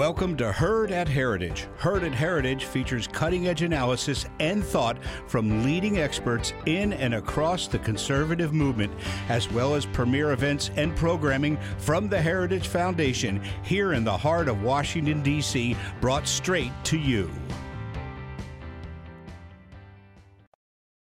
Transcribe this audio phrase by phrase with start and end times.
[0.00, 1.68] Welcome to Heard at Heritage.
[1.76, 7.68] Heard at Heritage features cutting edge analysis and thought from leading experts in and across
[7.68, 8.94] the conservative movement,
[9.28, 14.48] as well as premier events and programming from the Heritage Foundation here in the heart
[14.48, 17.30] of Washington, D.C., brought straight to you.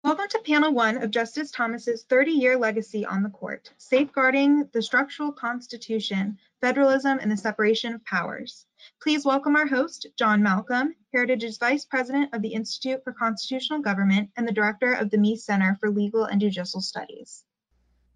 [0.05, 5.33] Welcome to panel one of Justice Thomas's 30-year legacy on the court, Safeguarding the Structural
[5.33, 8.67] Constitution, Federalism, and the Separation of Powers.
[9.03, 14.31] Please welcome our host, John Malcolm, Heritage's Vice President of the Institute for Constitutional Government
[14.37, 17.45] and the Director of the Meese Center for Legal and Judicial Studies.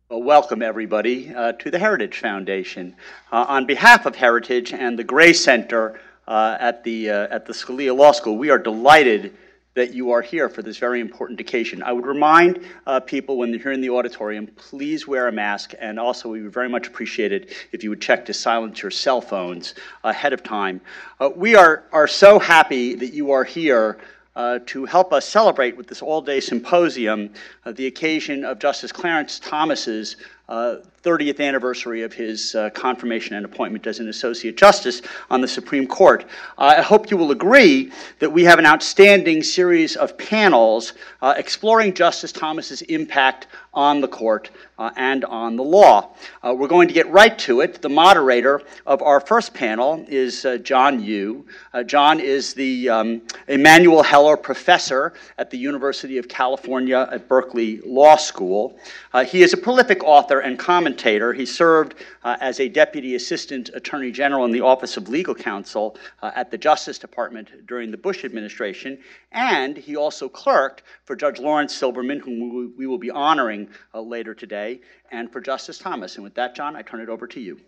[0.09, 2.97] Well, welcome everybody uh, to the Heritage Foundation.
[3.30, 7.52] Uh, on behalf of Heritage and the Gray Center uh, at the uh, at the
[7.52, 9.37] Scalia Law School, we are delighted
[9.80, 11.83] that you are here for this very important occasion.
[11.83, 15.73] I would remind uh, people when they're here in the auditorium, please wear a mask,
[15.80, 18.91] and also we would very much appreciate it if you would check to silence your
[18.91, 20.83] cell phones ahead of time.
[21.19, 23.98] Uh, we are, are so happy that you are here
[24.37, 27.31] uh, to help us celebrate with this all day symposium
[27.65, 30.17] uh, the occasion of Justice Clarence Thomas's
[30.51, 35.48] uh, 30th anniversary of his uh, confirmation and appointment as an Associate Justice on the
[35.48, 36.25] Supreme Court.
[36.59, 41.34] Uh, I hope you will agree that we have an outstanding series of panels uh,
[41.39, 46.15] exploring Justice Thomas's impact on the court uh, and on the law.
[46.43, 47.81] Uh, we're going to get right to it.
[47.81, 51.47] The moderator of our first panel is John Yoo.
[51.87, 58.17] John is the um, Emanuel Heller Professor at the University of California at Berkeley Law
[58.17, 58.78] School.
[59.27, 61.33] he is a prolific author and commentator.
[61.33, 65.97] He served uh, as a Deputy Assistant Attorney General in the Office of Legal Counsel
[66.22, 68.98] uh, at the Justice Department during the Bush administration,
[69.32, 74.34] and he also clerked for Judge Lawrence Silberman, whom we will be honoring uh, later
[74.34, 76.16] today, and for Justice Thomas.
[76.16, 77.60] And with that, John, I turn it over to you.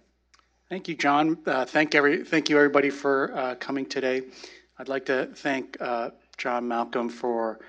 [0.69, 1.39] Thank you, John.
[1.45, 4.23] Uh, thank, every, thank you, everybody, for uh, coming today.
[4.79, 7.61] I'd like to thank uh, John Malcolm for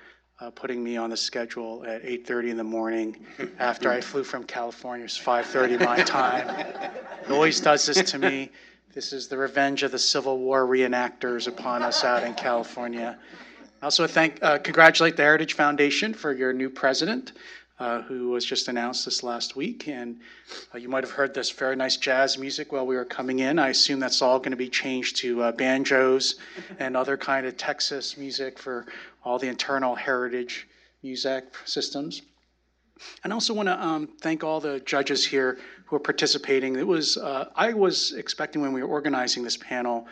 [0.44, 3.24] uh, putting me on the schedule at 8:30 in the morning
[3.58, 5.04] after I flew from California.
[5.04, 6.66] It's 5:30 my time.
[7.26, 8.50] He always does this to me.
[8.92, 13.18] This is the revenge of the Civil War reenactors upon us out in California.
[13.80, 17.32] I also thank, uh, congratulate the Heritage Foundation for your new president,
[17.78, 19.88] uh, who was just announced this last week.
[19.88, 20.20] And
[20.74, 23.58] uh, you might have heard this very nice jazz music while we were coming in.
[23.58, 26.36] I assume that's all going to be changed to uh, banjos
[26.78, 28.86] and other kind of Texas music for
[29.24, 30.68] all the internal heritage
[31.02, 32.22] music systems.
[33.24, 36.76] And I also want to um, thank all the judges here who are participating.
[36.76, 40.06] It was uh, I was expecting when we were organizing this panel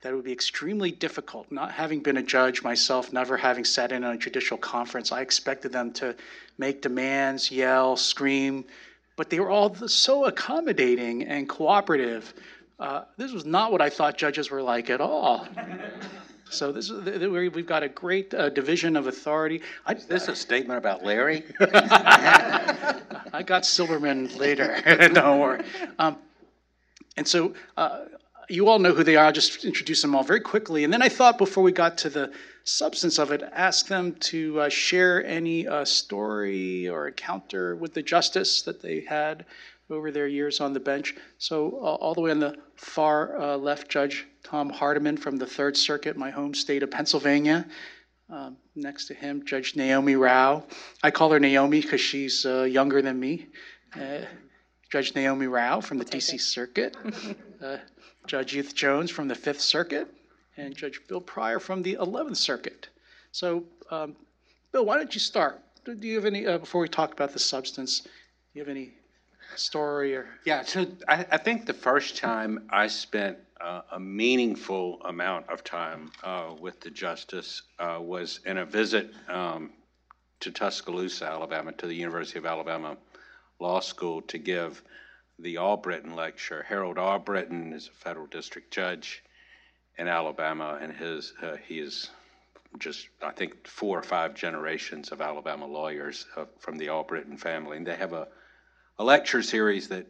[0.00, 1.50] that it would be extremely difficult.
[1.50, 5.20] Not having been a judge myself, never having sat in on a judicial conference, I
[5.22, 6.14] expected them to
[6.56, 8.64] make demands, yell, scream,
[9.16, 12.32] but they were all so accommodating and cooperative.
[12.78, 15.48] Uh, this was not what I thought judges were like at all.
[16.50, 19.60] So this is we've got a great uh, division of authority.
[19.84, 21.44] I, is this a statement about Larry?
[21.60, 24.80] I got Silberman later.
[25.12, 25.64] Don't worry.
[25.98, 26.16] Um,
[27.16, 28.04] and so uh,
[28.48, 29.26] you all know who they are.
[29.26, 30.84] I'll just introduce them all very quickly.
[30.84, 32.32] And then I thought before we got to the
[32.64, 38.02] substance of it, ask them to uh, share any uh, story or encounter with the
[38.02, 39.44] justice that they had
[39.90, 41.14] over their years on the bench.
[41.38, 45.46] So uh, all the way on the far uh, left, Judge Tom Hardiman from the
[45.46, 47.66] Third Circuit, my home state of Pennsylvania.
[48.30, 50.64] Um, next to him, Judge Naomi Rao.
[51.02, 53.46] I call her Naomi because she's uh, younger than me.
[53.94, 54.20] Uh,
[54.90, 56.96] Judge Naomi Rao from the DC Circuit.
[58.28, 60.06] Judge Edith Jones from the Fifth Circuit.
[60.56, 62.88] And Judge Bill Pryor from the 11th Circuit.
[63.32, 64.16] So, um,
[64.72, 65.60] Bill, why don't you start?
[65.84, 68.10] Do you have any, uh, before we talk about the substance, do
[68.54, 68.90] you have any
[69.56, 70.28] story or?
[70.44, 75.64] Yeah, so I, I think the first time I spent uh, a meaningful amount of
[75.64, 79.70] time uh, with the justice uh, was in a visit um,
[80.40, 82.96] to Tuscaloosa, Alabama, to the University of Alabama
[83.58, 84.82] Law School to give
[85.38, 86.64] the Albritton lecture.
[86.68, 89.22] Harold Albritton is a federal district judge
[89.96, 92.10] in Alabama, and his uh, he is
[92.78, 97.76] just I think four or five generations of Alabama lawyers uh, from the Albritton family,
[97.76, 98.28] and they have a
[98.98, 100.06] a lecture series that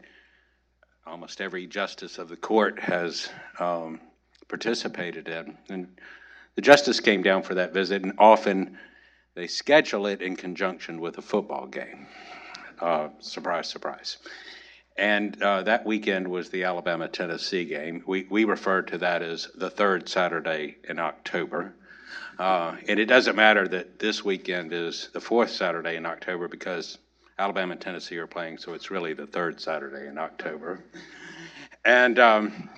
[1.06, 3.28] almost every justice of the court has
[3.58, 4.00] um,
[4.48, 5.56] participated in.
[5.68, 5.88] And
[6.54, 8.78] the justice came down for that visit, and often
[9.34, 12.06] they schedule it in conjunction with a football game.
[12.80, 14.18] Uh, surprise, surprise.
[14.98, 18.02] And uh, that weekend was the Alabama Tennessee game.
[18.04, 21.72] We, we refer to that as the third Saturday in October.
[22.36, 26.98] Uh, and it doesn't matter that this weekend is the fourth Saturday in October because
[27.38, 30.82] Alabama and Tennessee are playing, so it's really the third Saturday in October.
[31.84, 32.68] And um,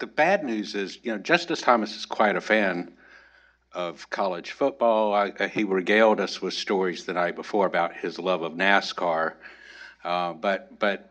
[0.00, 2.92] the bad news is, you know, Justice Thomas is quite a fan
[3.72, 5.14] of college football.
[5.14, 9.34] I, he regaled us with stories the night before about his love of NASCAR.
[10.04, 11.10] Uh, but but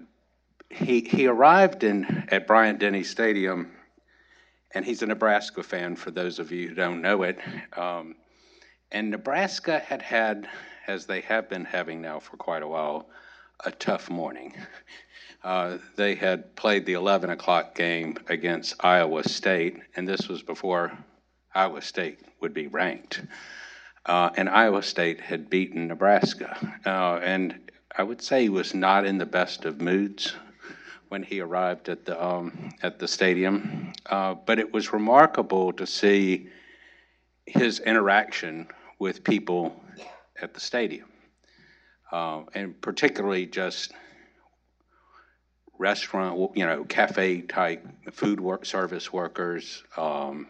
[0.69, 3.71] he he arrived in at Bryant Denny Stadium,
[4.71, 5.95] and he's a Nebraska fan.
[5.95, 7.39] For those of you who don't know it,
[7.75, 8.15] um,
[8.91, 10.47] and Nebraska had had,
[10.87, 13.09] as they have been having now for quite a while,
[13.65, 14.53] a tough morning.
[15.43, 20.97] Uh, they had played the 11 o'clock game against Iowa State, and this was before
[21.53, 23.21] Iowa State would be ranked.
[24.05, 26.57] Uh, and Iowa State had beaten Nebraska.
[26.85, 27.59] Uh, and
[27.95, 30.33] I would say he was not in the best of moods
[31.09, 33.93] when he arrived at the, um, at the stadium.
[34.07, 36.47] Uh, but it was remarkable to see
[37.45, 38.67] his interaction
[38.97, 39.79] with people
[40.41, 41.07] at the stadium,
[42.11, 43.91] uh, and particularly just
[45.77, 50.47] restaurant, you know, cafe type food work service workers, um,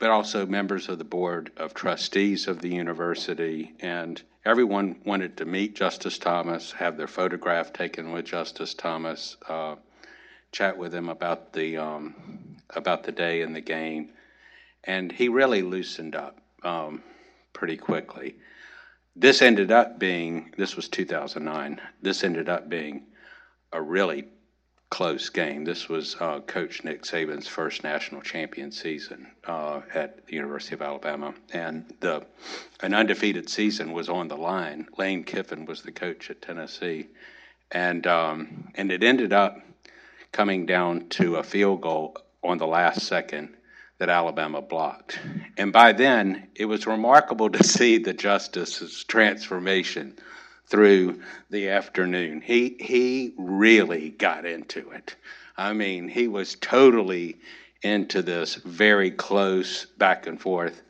[0.00, 3.74] but also members of the board of trustees of the university.
[3.80, 9.76] And everyone wanted to meet Justice Thomas, have their photograph taken with Justice Thomas, uh,
[10.52, 14.10] chat with him about the um, about the day and the game.
[14.84, 17.02] And he really loosened up um,
[17.52, 18.36] pretty quickly.
[19.14, 23.02] This ended up being, this was 2009, this ended up being
[23.72, 24.24] a really
[24.90, 25.64] close game.
[25.64, 30.82] This was uh, Coach Nick Saban's first national champion season uh, at the University of
[30.82, 32.26] Alabama, and the
[32.80, 34.88] an undefeated season was on the line.
[34.98, 37.08] Lane Kiffin was the coach at Tennessee,
[37.70, 39.58] and um, and it ended up
[40.32, 43.56] coming down to a field goal on the last second
[43.98, 45.18] that Alabama blocked.
[45.56, 50.18] And by then, it was remarkable to see the justice's transformation
[50.70, 51.20] through
[51.50, 52.40] the afternoon.
[52.40, 55.16] He he really got into it.
[55.58, 57.36] I mean, he was totally
[57.82, 60.82] into this very close back and forth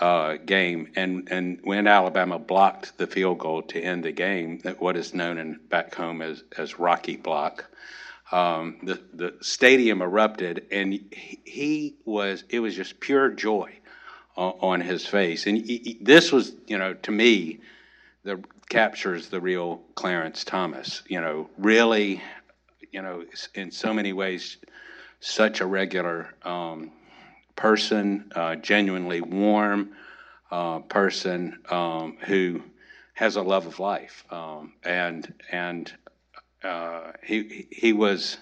[0.00, 0.92] uh, game.
[0.94, 5.38] And and when Alabama blocked the field goal to end the game, what is known
[5.38, 7.64] in back home as as Rocky block.
[8.32, 10.92] Um, the the stadium erupted, and
[11.44, 13.70] he, was it was just pure joy
[14.36, 15.46] on, on his face.
[15.46, 17.60] And he, he, this was, you know, to me,
[18.24, 21.02] the captures the real Clarence Thomas.
[21.08, 22.22] You know, really,
[22.92, 23.24] you know,
[23.54, 24.58] in so many ways,
[25.20, 26.92] such a regular um,
[27.56, 29.92] person, uh, genuinely warm
[30.50, 32.62] uh, person um, who
[33.14, 35.92] has a love of life, um, and and
[36.62, 38.38] uh, he he was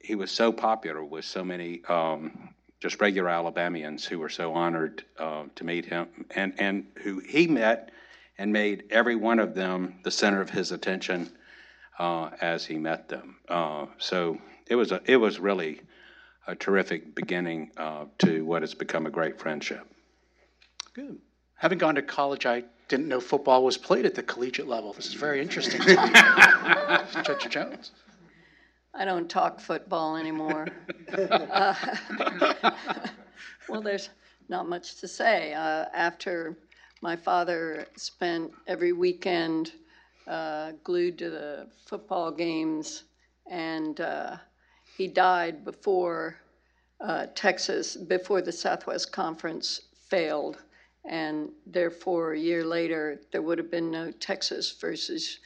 [0.00, 2.50] he was so popular with so many um,
[2.80, 7.46] just regular Alabamians who were so honored uh, to meet him, and and who he
[7.46, 7.90] met
[8.38, 11.30] and made every one of them the center of his attention
[11.98, 13.36] uh, as he met them.
[13.48, 15.80] Uh, so it was a, it was really
[16.46, 19.86] a terrific beginning uh, to what has become a great friendship.
[20.92, 21.18] Good.
[21.56, 24.92] Having gone to college, I didn't know football was played at the collegiate level.
[24.92, 25.94] This is very interesting to me.
[27.24, 27.92] Judge Jones.
[28.92, 30.68] I don't talk football anymore.
[31.16, 31.74] uh,
[33.68, 34.10] well, there's
[34.48, 35.54] not much to say.
[35.54, 36.56] Uh, after
[37.04, 39.72] my father spent every weekend
[40.26, 43.04] uh, glued to the football games,
[43.50, 44.38] and uh,
[44.96, 46.36] he died before
[47.02, 50.56] uh, Texas, before the Southwest Conference failed,
[51.04, 55.40] and therefore a year later there would have been no Texas versus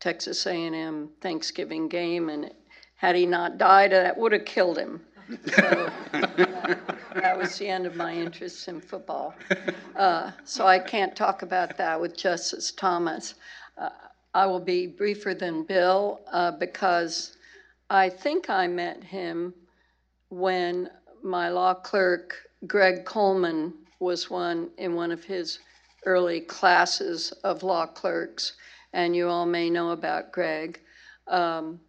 [0.00, 2.50] Texas A&M Thanksgiving game, and
[2.96, 5.02] had he not died, that would have killed him.
[5.46, 5.90] So
[7.14, 9.34] that, was the end of my interest in football.
[9.96, 13.34] Uh, so I can't talk about that with Justice Thomas.
[13.78, 13.90] Uh,
[14.34, 17.36] I will be briefer than Bill uh, because
[17.90, 19.54] I think I met him
[20.30, 20.90] when
[21.22, 22.34] my law clerk,
[22.66, 25.58] Greg Coleman, was one in one of his
[26.06, 28.54] early classes of law clerks.
[28.92, 30.80] And you all may know about Greg.
[31.28, 31.80] Um,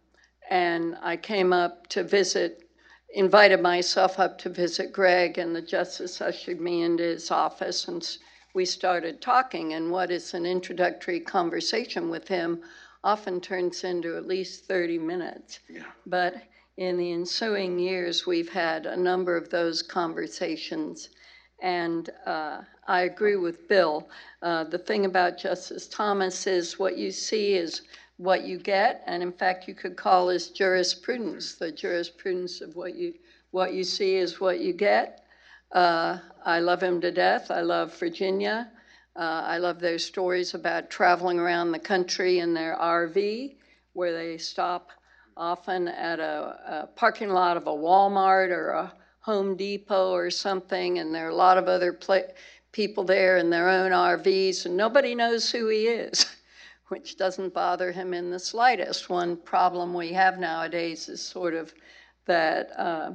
[0.50, 2.63] and I came up to visit
[3.14, 8.18] invited myself up to visit Greg, and the justice ushered me into his office, and
[8.54, 9.72] we started talking.
[9.74, 12.62] And what is an introductory conversation with him
[13.04, 15.60] often turns into at least 30 minutes.
[15.68, 15.82] Yeah.
[16.06, 16.42] But
[16.76, 21.10] in the ensuing years, we've had a number of those conversations.
[21.60, 24.08] And uh, I agree with Bill.
[24.42, 27.82] Uh, the thing about Justice Thomas is what you see is
[28.16, 31.54] what you get, and in fact, you could call this jurisprudence.
[31.54, 33.14] The jurisprudence of what you
[33.50, 35.24] what you see is what you get.
[35.72, 37.50] Uh, I love him to death.
[37.50, 38.70] I love Virginia.
[39.16, 43.54] Uh, I love their stories about traveling around the country in their RV,
[43.92, 44.90] where they stop
[45.36, 50.98] often at a, a parking lot of a Walmart or a Home Depot or something,
[50.98, 52.30] and there are a lot of other pla-
[52.72, 56.26] people there in their own RVs, and nobody knows who he is,
[56.88, 59.08] which doesn't bother him in the slightest.
[59.08, 61.72] One problem we have nowadays is sort of
[62.26, 63.12] that uh,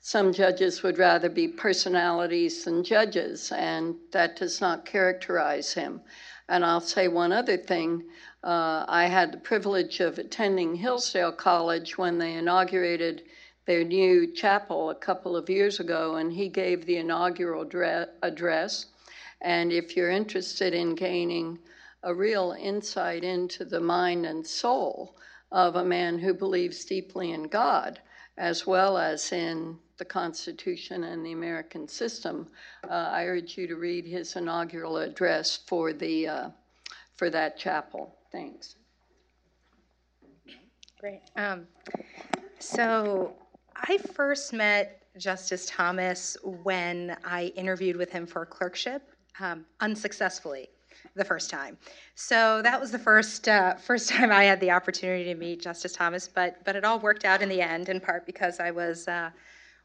[0.00, 6.00] some judges would rather be personalities than judges, and that does not characterize him.
[6.48, 8.04] And I'll say one other thing.
[8.42, 13.22] Uh, I had the privilege of attending Hillsdale College when they inaugurated
[13.66, 18.86] their new chapel a couple of years ago, and he gave the inaugural dre- address.
[19.42, 21.58] And if you're interested in gaining
[22.02, 25.16] a real insight into the mind and soul
[25.52, 28.00] of a man who believes deeply in God,
[28.38, 32.48] as well as in the Constitution and the American system,
[32.88, 36.50] uh, I urge you to read his inaugural address for the uh,
[37.16, 38.16] for that chapel.
[38.32, 38.76] Thanks.
[40.98, 41.20] Great.
[41.36, 41.66] Um,
[42.58, 43.34] so
[43.76, 49.02] I first met Justice Thomas when I interviewed with him for a clerkship,
[49.38, 50.70] um, unsuccessfully
[51.14, 51.76] the first time.
[52.14, 55.92] So that was the first uh, first time I had the opportunity to meet Justice
[55.92, 56.28] Thomas.
[56.28, 59.30] But but it all worked out in the end, in part because I was uh,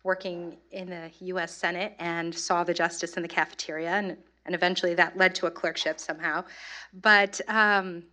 [0.04, 1.54] working in the U.S.
[1.54, 5.52] Senate and saw the justice in the cafeteria, and and eventually that led to a
[5.52, 6.44] clerkship somehow.
[6.94, 8.04] But um,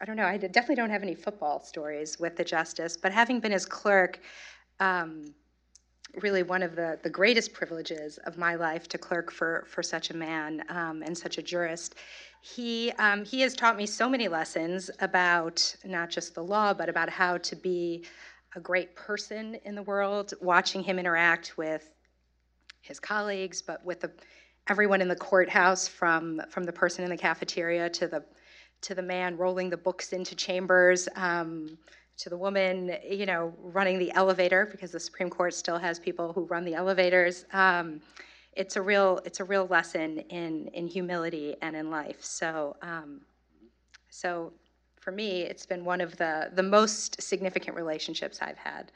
[0.00, 0.26] I don't know.
[0.26, 4.20] I definitely don't have any football stories with the justice, but having been his clerk.
[4.80, 5.34] Um,
[6.22, 10.10] really one of the, the greatest privileges of my life to clerk for, for such
[10.10, 11.94] a man um, and such a jurist.
[12.40, 16.88] He, um, he has taught me so many lessons about not just the law, but
[16.88, 18.04] about how to be
[18.54, 21.90] a great person in the world, watching him interact with
[22.82, 24.12] his colleagues, but with the,
[24.68, 28.24] everyone in the courthouse, from, from the person in the cafeteria to the,
[28.82, 31.08] to the man rolling the books into chambers.
[31.16, 31.78] Um,
[32.16, 36.32] to the woman, you know, running the elevator because the Supreme Court still has people
[36.32, 37.44] who run the elevators.
[37.52, 38.00] Um,
[38.52, 42.22] it's a real it's a real lesson in in humility and in life.
[42.22, 43.22] So um,
[44.10, 44.52] so
[45.00, 48.92] for me, it's been one of the the most significant relationships I've had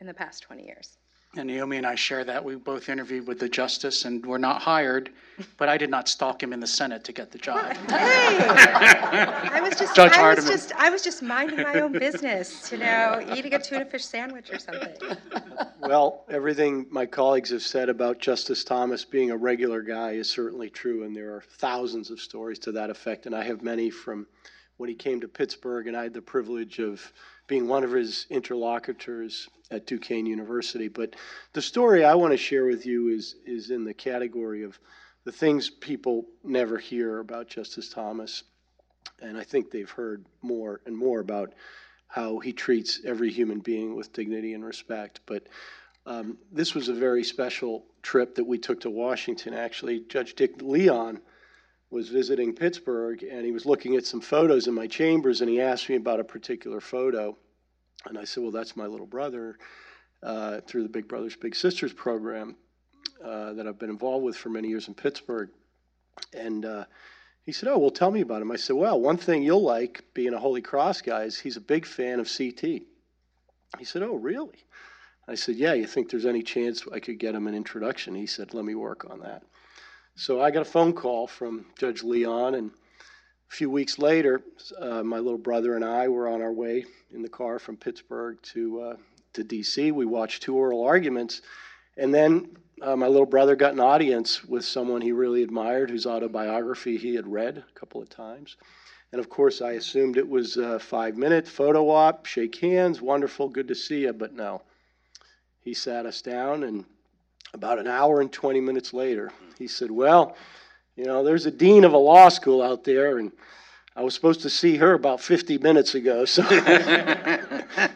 [0.00, 0.98] in the past 20 years.
[1.36, 2.44] And Naomi and I share that.
[2.44, 5.10] We both interviewed with the justice and were not hired,
[5.58, 7.76] but I did not stalk him in the Senate to get the job.
[7.90, 12.70] Hey, I was just Judge I was just I was just minding my own business,
[12.70, 15.16] you know, eating a tuna fish sandwich or something.
[15.80, 20.70] Well, everything my colleagues have said about Justice Thomas being a regular guy is certainly
[20.70, 23.26] true, and there are thousands of stories to that effect.
[23.26, 24.26] And I have many from
[24.76, 27.12] when he came to Pittsburgh, and I had the privilege of
[27.50, 30.86] being one of his interlocutors at Duquesne University.
[30.86, 31.16] But
[31.52, 34.78] the story I want to share with you is is in the category of
[35.24, 38.44] the things people never hear about Justice Thomas,
[39.20, 41.52] and I think they've heard more and more about
[42.06, 45.18] how he treats every human being with dignity and respect.
[45.26, 45.48] But
[46.06, 49.54] um, this was a very special trip that we took to Washington.
[49.54, 51.20] Actually, Judge Dick Leon
[51.90, 55.60] was visiting Pittsburgh and he was looking at some photos in my chambers and he
[55.60, 57.36] asked me about a particular photo.
[58.06, 59.58] And I said, Well, that's my little brother
[60.22, 62.56] uh, through the Big Brothers Big Sisters program
[63.24, 65.50] uh, that I've been involved with for many years in Pittsburgh.
[66.32, 66.84] And uh,
[67.42, 68.50] he said, Oh, well, tell me about him.
[68.50, 71.60] I said, Well, one thing you'll like being a Holy Cross guy is he's a
[71.60, 72.62] big fan of CT.
[72.62, 74.64] He said, Oh, really?
[75.28, 78.14] I said, Yeah, you think there's any chance I could get him an introduction?
[78.14, 79.42] He said, Let me work on that.
[80.20, 84.42] So I got a phone call from Judge Leon, and a few weeks later,
[84.78, 88.36] uh, my little brother and I were on our way in the car from Pittsburgh
[88.52, 88.96] to uh,
[89.32, 89.92] to D.C.
[89.92, 91.40] We watched two oral arguments,
[91.96, 96.04] and then uh, my little brother got an audience with someone he really admired, whose
[96.04, 98.58] autobiography he had read a couple of times.
[99.12, 103.48] And of course, I assumed it was a five minute photo op, shake hands, wonderful,
[103.48, 104.12] good to see you.
[104.12, 104.60] But no,
[105.60, 106.84] he sat us down, and
[107.52, 110.36] about an hour and 20 minutes later, he said, Well,
[110.96, 113.32] you know, there's a dean of a law school out there, and
[113.96, 116.24] I was supposed to see her about 50 minutes ago.
[116.26, 116.42] So,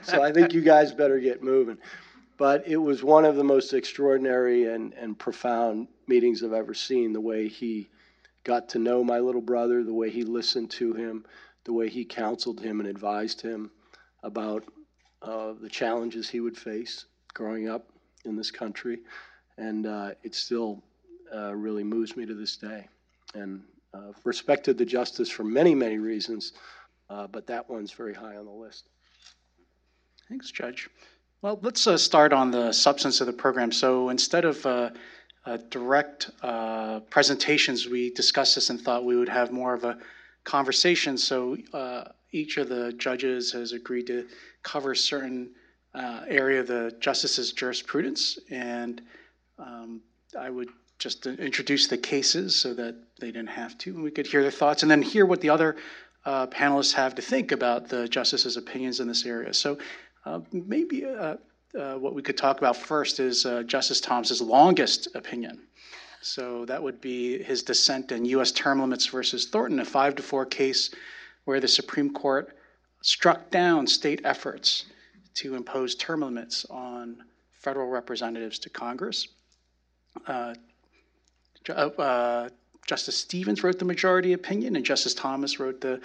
[0.02, 1.78] so I think you guys better get moving.
[2.36, 7.12] But it was one of the most extraordinary and, and profound meetings I've ever seen.
[7.12, 7.88] The way he
[8.42, 11.24] got to know my little brother, the way he listened to him,
[11.64, 13.70] the way he counseled him and advised him
[14.22, 14.64] about
[15.22, 17.88] uh, the challenges he would face growing up
[18.24, 18.98] in this country.
[19.58, 20.82] And uh, it still
[21.34, 22.88] uh, really moves me to this day.
[23.34, 26.52] And uh, respected the justice for many, many reasons,
[27.10, 28.88] uh, but that one's very high on the list.
[30.28, 30.88] Thanks, Judge.
[31.42, 33.70] Well, let's uh, start on the substance of the program.
[33.70, 34.90] So instead of uh,
[35.70, 36.30] direct
[37.10, 39.98] presentations, we discussed this and thought we would have more of a
[40.42, 41.16] conversation.
[41.16, 41.56] So
[42.34, 44.26] each of the judges has agreed to
[44.64, 45.50] cover certain
[45.94, 49.00] uh, area of the justice's jurisprudence, and
[49.58, 50.00] um,
[50.38, 50.68] I would
[50.98, 54.50] just introduce the cases so that they didn't have to, and we could hear their
[54.50, 55.76] thoughts, and then hear what the other
[56.24, 59.52] uh, panelists have to think about the justice's opinions in this area.
[59.52, 59.78] So
[60.24, 61.36] uh, maybe uh,
[61.78, 65.60] uh, what we could talk about first is uh, Justice Thomas's longest opinion.
[66.22, 68.50] So that would be his dissent in U.S.
[68.52, 70.94] term limits versus Thornton, a five to four case
[71.44, 72.56] where the Supreme Court
[73.02, 74.86] struck down state efforts
[75.34, 77.18] to impose term limits on
[77.60, 79.28] federal representatives to Congress.
[80.26, 80.54] Uh,
[81.68, 82.48] uh,
[82.86, 86.00] Justice Stevens wrote the majority opinion, and Justice Thomas wrote the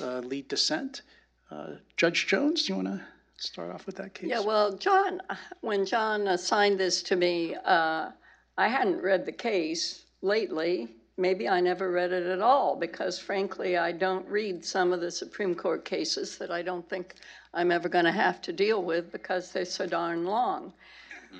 [0.00, 1.02] uh, lead dissent.
[1.50, 3.00] Uh, Judge Jones, do you want to
[3.38, 4.28] start off with that case?
[4.28, 5.22] Yeah, well, John,
[5.62, 8.10] when John assigned this to me, uh,
[8.58, 10.88] I hadn't read the case lately.
[11.16, 15.10] Maybe I never read it at all because, frankly, I don't read some of the
[15.10, 17.14] Supreme Court cases that I don't think
[17.54, 20.72] I'm ever going to have to deal with because they're so darn long.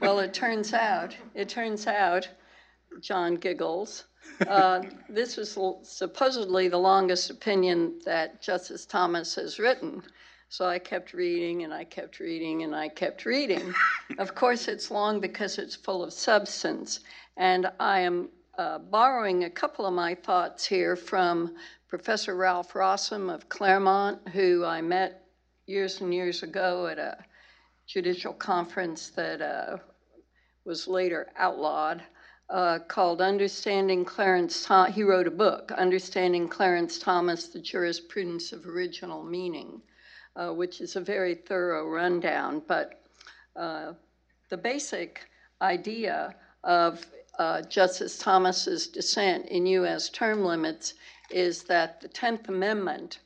[0.01, 2.29] Well, it turns out, it turns out,
[3.01, 4.05] John giggles.
[4.47, 10.03] Uh, this was supposedly the longest opinion that Justice Thomas has written.
[10.51, 13.75] So I kept reading and I kept reading and I kept reading.
[14.19, 17.01] of course, it's long because it's full of substance.
[17.37, 21.55] And I am uh, borrowing a couple of my thoughts here from
[21.89, 25.27] Professor Ralph Rossum of Claremont, who I met
[25.67, 27.19] years and years ago at a
[27.89, 29.79] judicial conference that uh,
[30.65, 32.03] was later outlawed.
[32.51, 34.95] Uh, called Understanding Clarence Thomas.
[34.95, 39.83] He wrote a book, Understanding Clarence Thomas, The Jurisprudence of Original Meaning
[40.39, 42.63] uh, which is a very thorough rundown.
[42.67, 43.03] But
[43.57, 43.93] uh,
[44.49, 45.29] the basic
[45.61, 47.05] idea of
[47.39, 50.09] uh, Justice Thomas's dissent in U.S.
[50.09, 50.95] term limits
[51.31, 53.19] is that the 10th Amendment,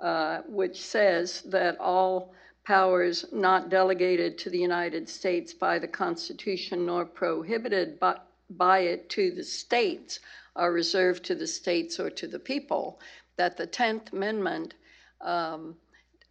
[0.00, 6.86] uh, which says that all powers not delegated to the United States by the Constitution
[6.86, 8.18] nor prohibited by,
[8.50, 10.20] by it to the states
[10.56, 13.00] are reserved to the states or to the people,
[13.36, 14.74] that the 10th Amendment
[15.20, 15.74] um,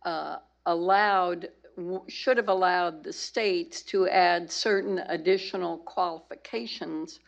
[0.05, 1.49] uh, allowed,
[2.07, 7.19] should have allowed the states to add certain additional qualifications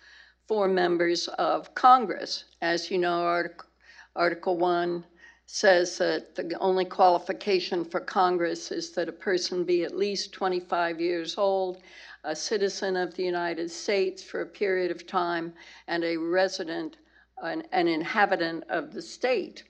[0.48, 2.46] for members of Congress.
[2.62, 3.68] As you know, Article,
[4.16, 5.04] Article 1
[5.48, 11.00] says that the only qualification for Congress is that a person be at least 25
[11.00, 11.82] years old,
[12.24, 15.54] a citizen of the United States for a period of time,
[15.88, 16.98] and a resident,
[17.44, 19.64] an, an inhabitant of the state.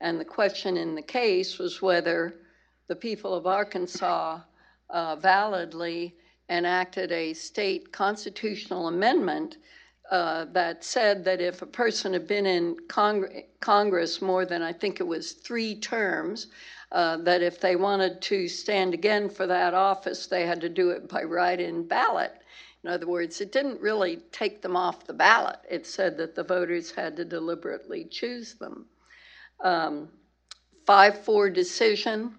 [0.00, 2.34] And the question in the case was whether
[2.88, 4.40] the people of Arkansas
[4.90, 6.14] uh, validly
[6.50, 9.56] enacted a state constitutional amendment
[10.12, 14.72] uh, that said that if a person had been in Cong- Congress more than I
[14.72, 16.48] think it was three terms,
[16.92, 20.90] uh, that if they wanted to stand again for that office, they had to do
[20.90, 22.32] it by write-in ballot.
[22.84, 25.58] In other words, it didn't really take them off the ballot.
[25.70, 28.86] It said that the voters had to deliberately choose them.
[29.64, 30.10] Um,
[30.86, 32.34] 5-4 decision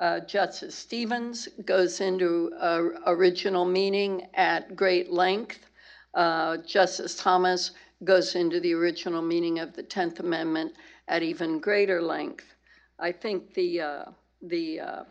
[0.00, 5.70] uh, Justice Stevens goes into uh, original meaning at great length.
[6.14, 7.72] Uh, Justice Thomas
[8.04, 10.74] goes into the original meaning of the 10th Amendment
[11.08, 12.54] at even greater length.
[12.98, 14.04] I think the, uh,
[14.42, 15.04] the uh,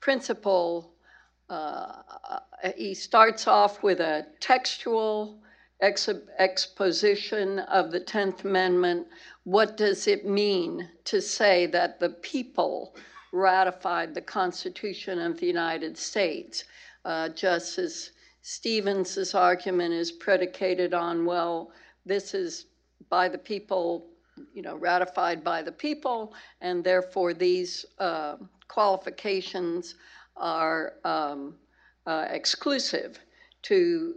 [0.00, 0.94] principle,
[1.48, 1.92] uh,
[2.76, 5.42] he starts off with a textual
[5.80, 9.06] ex- exposition of the 10th Amendment.
[9.44, 12.94] What does it mean to say that the people
[13.32, 16.64] ratified the Constitution of the United States.
[17.04, 21.70] Uh, Justice Stevens's argument is predicated on, well,
[22.04, 22.66] this is
[23.08, 24.06] by the people,
[24.52, 28.36] you know, ratified by the people, and therefore these uh,
[28.68, 29.94] qualifications
[30.36, 31.54] are um,
[32.06, 33.20] uh, exclusive
[33.62, 34.14] to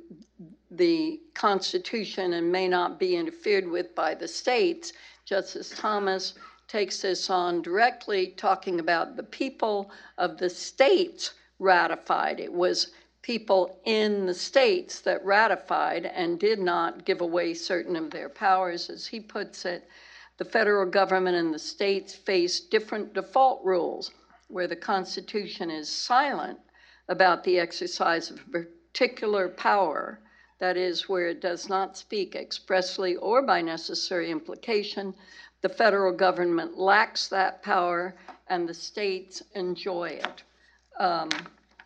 [0.71, 4.93] the Constitution and may not be interfered with by the states.
[5.25, 6.33] Justice Thomas
[6.67, 12.39] takes this on directly, talking about the people of the states ratified.
[12.39, 12.91] It was
[13.25, 18.87] people in the states that ratified and did not give away certain of their powers.
[18.87, 19.89] As he puts it,
[20.37, 24.11] the federal government and the states face different default rules
[24.47, 26.59] where the Constitution is silent
[27.07, 30.19] about the exercise of a particular power,
[30.59, 35.15] that is, where it does not speak expressly or by necessary implication
[35.61, 38.13] the federal government lacks that power
[38.49, 40.43] and the states enjoy it.
[40.99, 41.29] Um,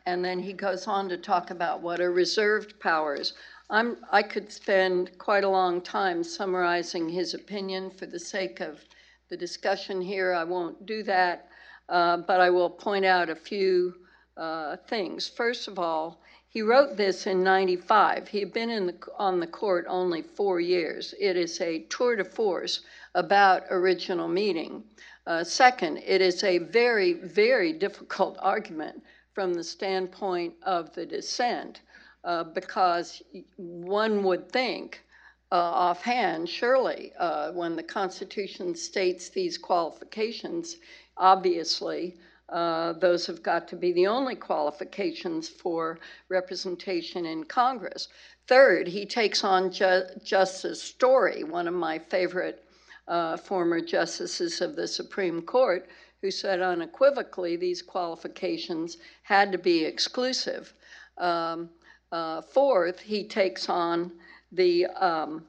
[0.09, 3.33] and then he goes on to talk about what are reserved powers.
[3.69, 8.83] I'm, I could spend quite a long time summarizing his opinion for the sake of
[9.29, 10.33] the discussion here.
[10.33, 11.47] I won't do that,
[11.89, 13.93] uh, but I will point out a few
[14.35, 15.27] uh, things.
[15.27, 18.29] First of all, he wrote this in 95.
[18.29, 21.13] He had been the, on the court only four years.
[21.19, 22.81] It is a tour de force
[23.13, 24.85] about original meaning.
[25.27, 31.81] Uh, second, it is a very, very difficult argument from the standpoint of the dissent
[32.23, 33.21] uh, because
[33.57, 35.03] one would think
[35.51, 40.77] uh, offhand, surely, uh, when the Constitution states these qualifications,
[41.17, 42.17] obviously,
[42.49, 48.09] uh, those have got to be the only qualifications for representation in Congress.
[48.47, 52.63] Third, he takes on Ju- Justice Story, one of my favorite
[53.07, 55.87] uh, former justices of the Supreme Court,
[56.21, 60.73] who said unequivocally these qualifications had to be exclusive.
[61.17, 61.69] Um,
[62.11, 64.11] uh, fourth, he takes on
[64.51, 65.45] the um,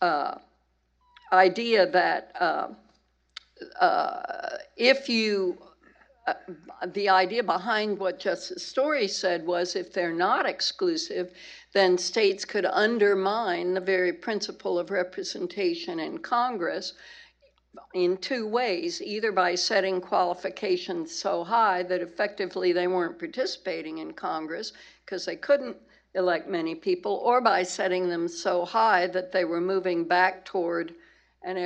[0.00, 0.36] uh,
[1.32, 2.68] idea that uh,
[3.80, 5.58] uh if you,
[6.26, 6.34] uh,
[6.92, 11.32] the idea behind what Justice Story said was if they're not exclusive,
[11.72, 16.94] then states could undermine the very principle of representation in Congress
[17.94, 24.12] in two ways either by setting qualifications so high that effectively they weren't participating in
[24.12, 24.72] Congress
[25.04, 25.76] because they couldn't
[26.14, 30.94] elect many people, or by setting them so high that they were moving back toward
[31.44, 31.56] an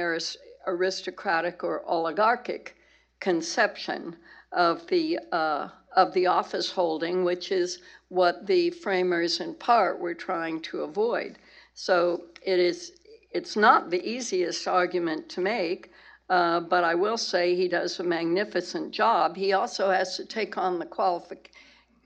[0.67, 2.77] aristocratic or oligarchic
[3.21, 4.17] conception
[4.53, 10.15] of the uh, of the office holding, which is what the framers in part were
[10.15, 11.39] trying to avoid.
[11.75, 12.93] So it is
[13.31, 15.91] it's not the easiest argument to make,
[16.29, 19.37] uh, but I will say he does a magnificent job.
[19.37, 21.53] He also has to take on the qualification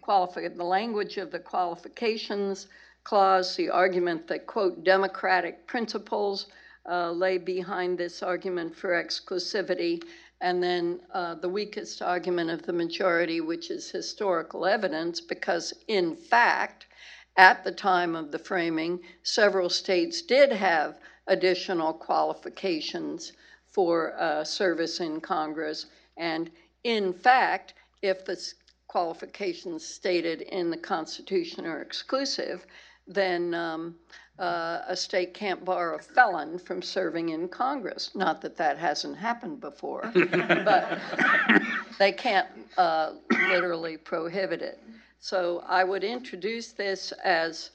[0.06, 2.68] qualifi- the language of the qualifications
[3.02, 6.46] clause, the argument that, quote, democratic principles
[6.88, 10.02] uh, lay behind this argument for exclusivity,
[10.40, 16.14] and then uh, the weakest argument of the majority, which is historical evidence, because in
[16.14, 16.86] fact,
[17.36, 23.32] at the time of the framing, several states did have additional qualifications
[23.76, 25.84] for uh, service in Congress.
[26.16, 26.50] And
[26.82, 28.42] in fact, if the
[28.88, 32.64] qualifications stated in the Constitution are exclusive,
[33.06, 33.96] then um,
[34.38, 38.14] uh, a state can't bar a felon from serving in Congress.
[38.14, 40.98] Not that that hasn't happened before, but
[41.98, 44.80] they can't uh, literally prohibit it.
[45.20, 47.72] So I would introduce this as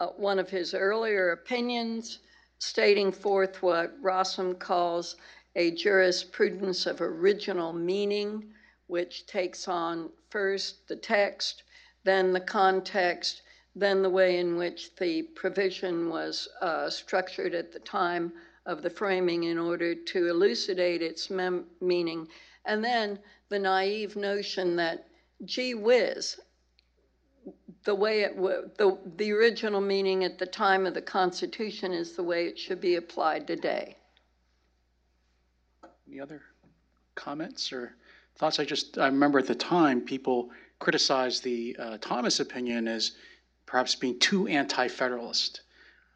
[0.00, 2.18] uh, one of his earlier opinions,
[2.58, 5.14] stating forth what Rossum calls
[5.56, 8.44] a jurisprudence of original meaning,
[8.88, 11.62] which takes on first the text,
[12.04, 13.40] then the context,
[13.74, 18.32] then the way in which the provision was uh, structured at the time
[18.66, 22.28] of the framing in order to elucidate its mem- meaning,
[22.66, 25.08] and then the naive notion that,
[25.46, 26.38] gee whiz,
[27.84, 32.14] the way it w- the, the original meaning at the time of the Constitution is
[32.14, 33.96] the way it should be applied today.
[36.16, 36.40] Any other
[37.14, 37.94] comments or
[38.36, 38.58] thoughts.
[38.58, 40.48] I just I remember at the time people
[40.78, 43.16] criticized the uh, Thomas opinion as
[43.66, 45.60] perhaps being too anti-federalist.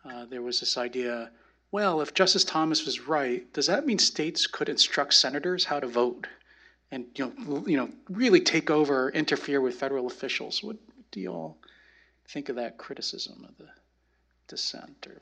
[0.03, 1.31] Uh, there was this idea.
[1.71, 5.87] Well, if Justice Thomas was right, does that mean states could instruct senators how to
[5.87, 6.27] vote,
[6.91, 10.63] and you know, you know, really take over, interfere with federal officials?
[10.63, 10.77] What
[11.11, 11.59] do you all
[12.27, 13.71] think of that criticism of the
[14.49, 15.07] dissent?
[15.07, 15.21] Or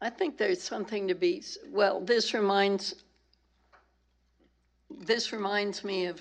[0.00, 2.00] I think there's something to be well.
[2.00, 2.94] This reminds
[4.90, 6.20] this reminds me of,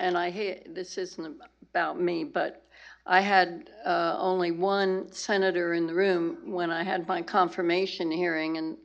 [0.00, 1.36] and I hate, this isn't
[1.70, 2.64] about me, but
[3.06, 8.58] I had uh, only one senator in the room when I had my confirmation hearing,
[8.58, 8.76] and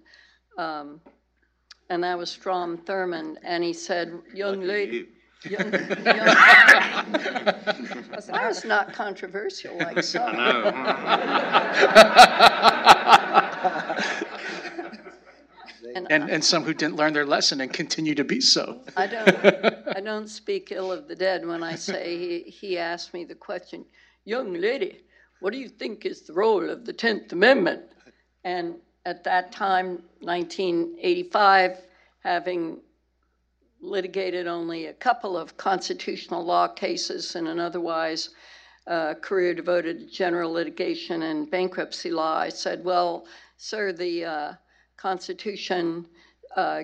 [0.58, 1.02] um,
[1.89, 5.08] and that was Strom Thurmond, and he said, "Young lady."
[5.43, 6.30] Young, young,
[8.32, 10.34] I was not controversial like some.
[15.95, 18.82] And, and, and some who didn't learn their lesson and continue to be so.
[18.97, 23.13] I don't, I don't speak ill of the dead when I say he, he asked
[23.13, 23.86] me the question,
[24.25, 25.01] young lady,
[25.39, 27.84] what do you think is the role of the 10th Amendment?
[28.43, 28.75] And
[29.06, 31.77] at that time, 1985,
[32.23, 32.79] having
[33.82, 38.29] litigated only a couple of constitutional law cases and an otherwise
[38.88, 43.25] uh, career devoted to general litigation and bankruptcy law, I said, well,
[43.58, 44.53] sir, the uh,
[44.97, 46.08] Constitution
[46.56, 46.84] uh,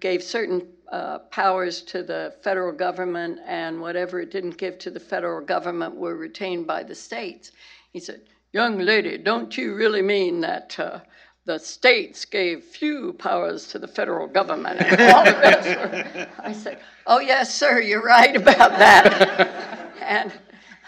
[0.00, 5.00] gave certain uh, powers to the federal government, and whatever it didn't give to the
[5.00, 7.52] federal government were retained by the states.
[7.92, 11.00] He said, Young lady, don't you really mean that uh,
[11.44, 17.80] the states gave few powers to the federal government were, I said, oh, yes, sir,
[17.80, 19.92] you're right about that.
[20.00, 20.32] and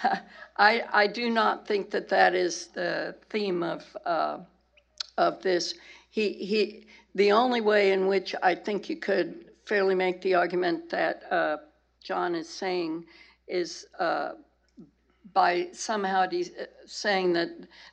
[0.03, 0.17] uh,
[0.57, 4.39] I, I do not think that that is the theme of, uh,
[5.19, 5.75] of this.
[6.13, 10.91] He, he, the only way in which I think you could fairly make the argument
[10.91, 11.57] that uh,
[12.05, 13.07] John is saying
[13.49, 14.33] is uh,
[15.33, 16.27] by somehow
[16.85, 17.51] saying that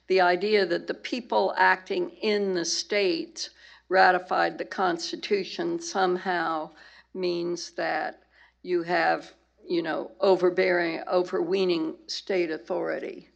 [0.08, 3.52] the idea that the people acting in the state
[3.88, 6.72] ratified the Constitution somehow
[7.14, 8.24] means that
[8.64, 9.32] you have,
[9.66, 13.30] you know, overbearing, overweening state authority.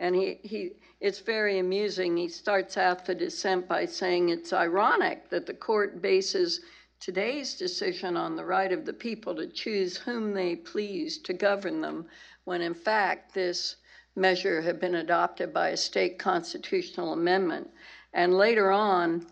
[0.00, 2.16] And he, he, it's very amusing.
[2.16, 6.62] He starts out the dissent by saying it's ironic that the court bases
[7.00, 11.82] today's decision on the right of the people to choose whom they please to govern
[11.82, 12.06] them,
[12.44, 13.76] when in fact this
[14.16, 17.68] measure had been adopted by a state constitutional amendment.
[18.14, 19.26] And later on,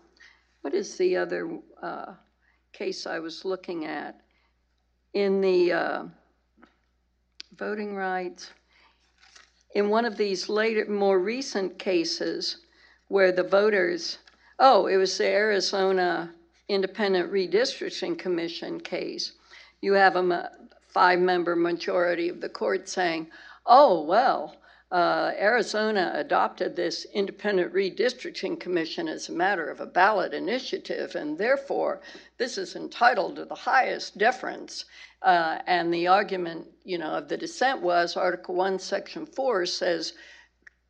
[0.61, 2.13] what is the other uh,
[2.73, 4.21] case I was looking at?
[5.13, 6.03] In the uh,
[7.57, 8.51] voting rights,
[9.73, 12.57] in one of these later, more recent cases
[13.07, 14.17] where the voters,
[14.57, 16.33] oh, it was the Arizona
[16.67, 19.33] Independent Redistricting Commission case,
[19.81, 20.51] you have a
[20.87, 23.27] five member majority of the court saying,
[23.65, 24.55] oh, well,
[24.91, 31.37] uh, Arizona adopted this independent redistricting commission as a matter of a ballot initiative, and
[31.37, 32.01] therefore
[32.37, 34.85] this is entitled to the highest deference.
[35.21, 40.13] Uh, and the argument, you know, of the dissent was Article One, Section Four says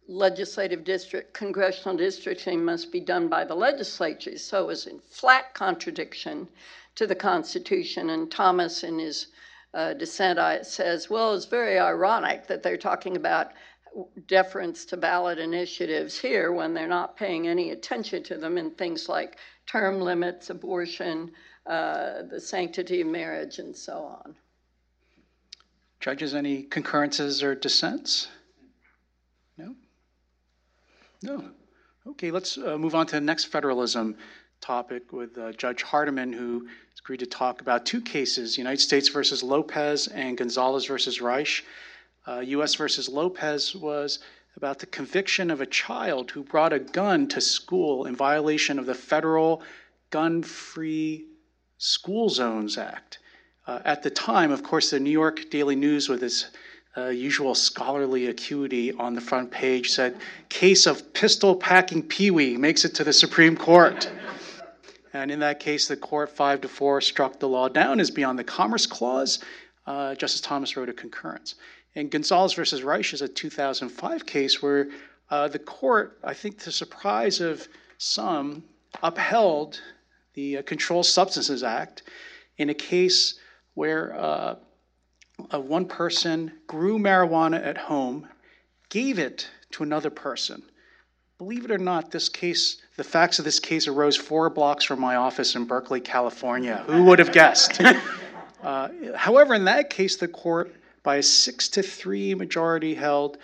[0.07, 4.37] legislative district, congressional districting must be done by the legislature.
[4.37, 6.47] So it's in flat contradiction
[6.95, 8.09] to the Constitution.
[8.09, 9.27] And Thomas, in his
[9.73, 13.51] uh, dissent, says, well, it's very ironic that they're talking about
[14.27, 19.09] deference to ballot initiatives here when they're not paying any attention to them in things
[19.09, 21.31] like term limits, abortion,
[21.65, 24.35] uh, the sanctity of marriage, and so on.
[25.99, 28.29] Judges, any concurrences or dissents?
[29.57, 29.75] No?
[31.21, 31.51] No.
[32.07, 34.15] Okay, let's uh, move on to the next federalism
[34.61, 36.67] topic with uh, Judge Hardiman, who
[36.99, 41.63] agreed to talk about two cases United States versus Lopez and Gonzales versus Raich.
[42.29, 42.75] Uh, U.S.
[42.75, 44.19] versus Lopez was
[44.55, 48.85] about the conviction of a child who brought a gun to school in violation of
[48.85, 49.63] the Federal
[50.11, 51.25] Gun Free
[51.79, 53.17] School Zones Act.
[53.65, 56.51] Uh, at the time, of course, the New York Daily News, with its
[56.95, 60.15] uh, usual scholarly acuity on the front page, said,
[60.49, 64.11] Case of pistol packing Pee Wee makes it to the Supreme Court.
[65.13, 68.37] and in that case, the court, five to four, struck the law down as beyond
[68.37, 69.39] the Commerce Clause.
[69.87, 71.55] Uh, Justice Thomas wrote a concurrence.
[71.99, 74.87] And Gonzales versus Raich is a 2005 case where
[75.29, 78.63] uh, the court, I think to the surprise of some,
[79.03, 79.81] upheld
[80.33, 82.03] the uh, Controlled Substances Act
[82.57, 83.37] in a case
[83.73, 84.55] where uh,
[85.51, 88.29] one person grew marijuana at home,
[88.87, 90.63] gave it to another person.
[91.37, 95.01] Believe it or not, this case, the facts of this case arose four blocks from
[95.01, 96.81] my office in Berkeley, California.
[96.87, 97.81] Who would have guessed?
[98.63, 103.37] uh, however, in that case, the court by a six to three majority held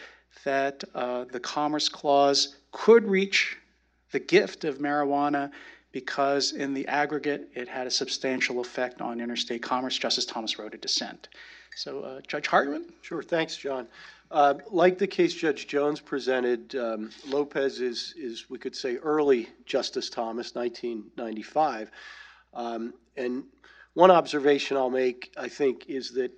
[0.43, 3.57] that uh, the Commerce Clause could reach
[4.11, 5.51] the gift of marijuana
[5.91, 9.97] because, in the aggregate, it had a substantial effect on interstate commerce.
[9.97, 11.29] Justice Thomas wrote a dissent.
[11.75, 12.93] So, uh, Judge Hardiman?
[13.01, 13.87] Sure, thanks, John.
[14.31, 19.47] Uh, like the case Judge Jones presented, um, Lopez is, is, we could say, early
[19.65, 21.91] Justice Thomas, 1995.
[22.53, 23.43] Um, and
[23.93, 26.31] one observation I'll make, I think, is that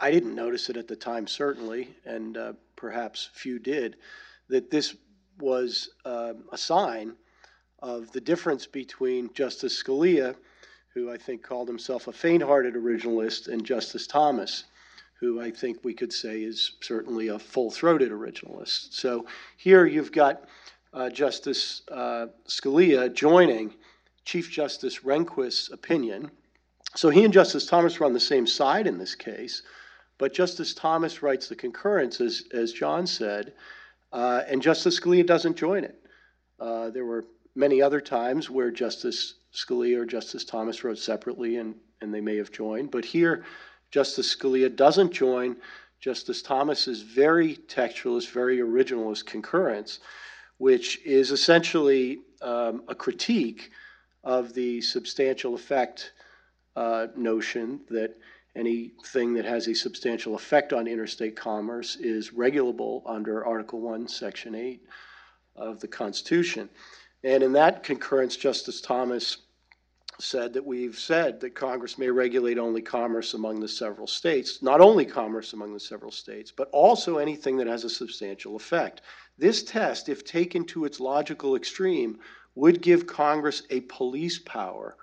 [0.00, 3.96] I didn't notice it at the time, certainly, and uh, perhaps few did,
[4.48, 4.96] that this
[5.40, 7.14] was uh, a sign
[7.80, 10.34] of the difference between Justice Scalia,
[10.94, 14.64] who I think called himself a faint hearted originalist, and Justice Thomas,
[15.20, 18.92] who I think we could say is certainly a full throated originalist.
[18.92, 20.44] So here you've got
[20.92, 23.74] uh, Justice uh, Scalia joining
[24.24, 26.30] Chief Justice Rehnquist's opinion.
[26.94, 29.62] So he and Justice Thomas were on the same side in this case.
[30.18, 33.52] But Justice Thomas writes the concurrence, as, as John said,
[34.12, 36.02] uh, and Justice Scalia doesn't join it.
[36.58, 41.74] Uh, there were many other times where Justice Scalia or Justice Thomas wrote separately and,
[42.00, 42.90] and they may have joined.
[42.90, 43.44] But here,
[43.90, 45.56] Justice Scalia doesn't join
[46.00, 50.00] Justice Thomas's very textualist, very originalist concurrence,
[50.58, 53.70] which is essentially um, a critique
[54.24, 56.12] of the substantial effect
[56.76, 58.16] uh, notion that
[58.56, 64.54] anything that has a substantial effect on interstate commerce is regulable under Article 1, Section
[64.54, 64.82] 8.
[65.56, 66.68] of the Constitution.
[67.24, 69.38] And in that concurrence, Justice Thomas
[70.20, 74.80] said that we've said that Congress may regulate only commerce among the several states, not
[74.80, 79.02] only commerce among the several states, but also anything that has a substantial effect.
[79.36, 82.18] This test, if taken to its logical extreme,
[82.56, 84.96] would give Congress a police power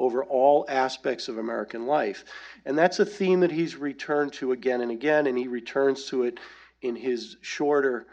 [0.00, 2.24] over all aspects of American life.
[2.64, 6.24] And that's a theme that he's returned to again and again, and he returns to
[6.24, 6.40] it
[6.82, 8.06] in his shorter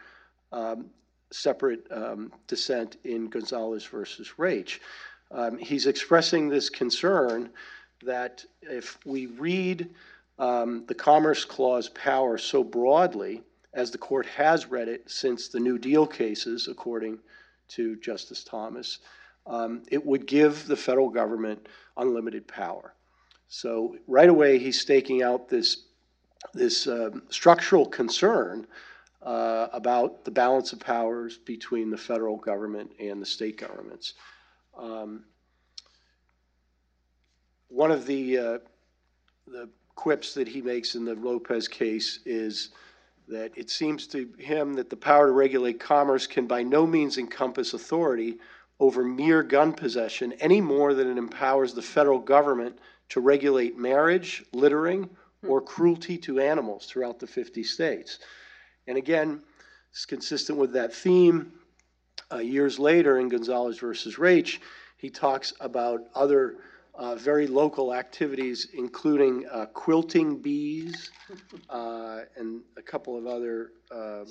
[0.51, 0.89] um,
[1.31, 4.79] separate um, dissent in Gonzales versus Raich.
[5.31, 7.49] Um, he's expressing this concern
[8.03, 9.89] that if we read
[10.39, 13.41] um, the Commerce Clause power so broadly,
[13.73, 17.19] as the court has read it since the New Deal cases, according
[17.69, 18.99] to Justice Thomas,
[19.47, 22.93] um, it would give the federal government unlimited power.
[23.47, 25.85] So right away, he's staking out this
[26.53, 28.67] this um, structural concern
[29.23, 34.13] uh, about the balance of powers between the federal government and the state governments.
[34.77, 35.25] Um,
[37.69, 38.57] one of the, uh,
[39.47, 42.69] the quips that he makes in the Lopez case is
[43.27, 47.17] that it seems to him that the power to regulate commerce can by no means
[47.17, 48.37] encompass authority
[48.79, 52.77] over mere gun possession any more than it empowers the federal government
[53.09, 55.09] to regulate marriage, littering,
[55.47, 58.19] or cruelty to animals throughout the 50 states.
[58.87, 59.41] And again,
[59.91, 61.53] it's consistent with that theme.
[62.31, 64.59] Uh, years later, in Gonzales versus Raich,
[64.97, 66.57] he talks about other
[66.95, 71.11] uh, very local activities, including uh, quilting bees
[71.69, 74.25] uh, and a couple of other uh,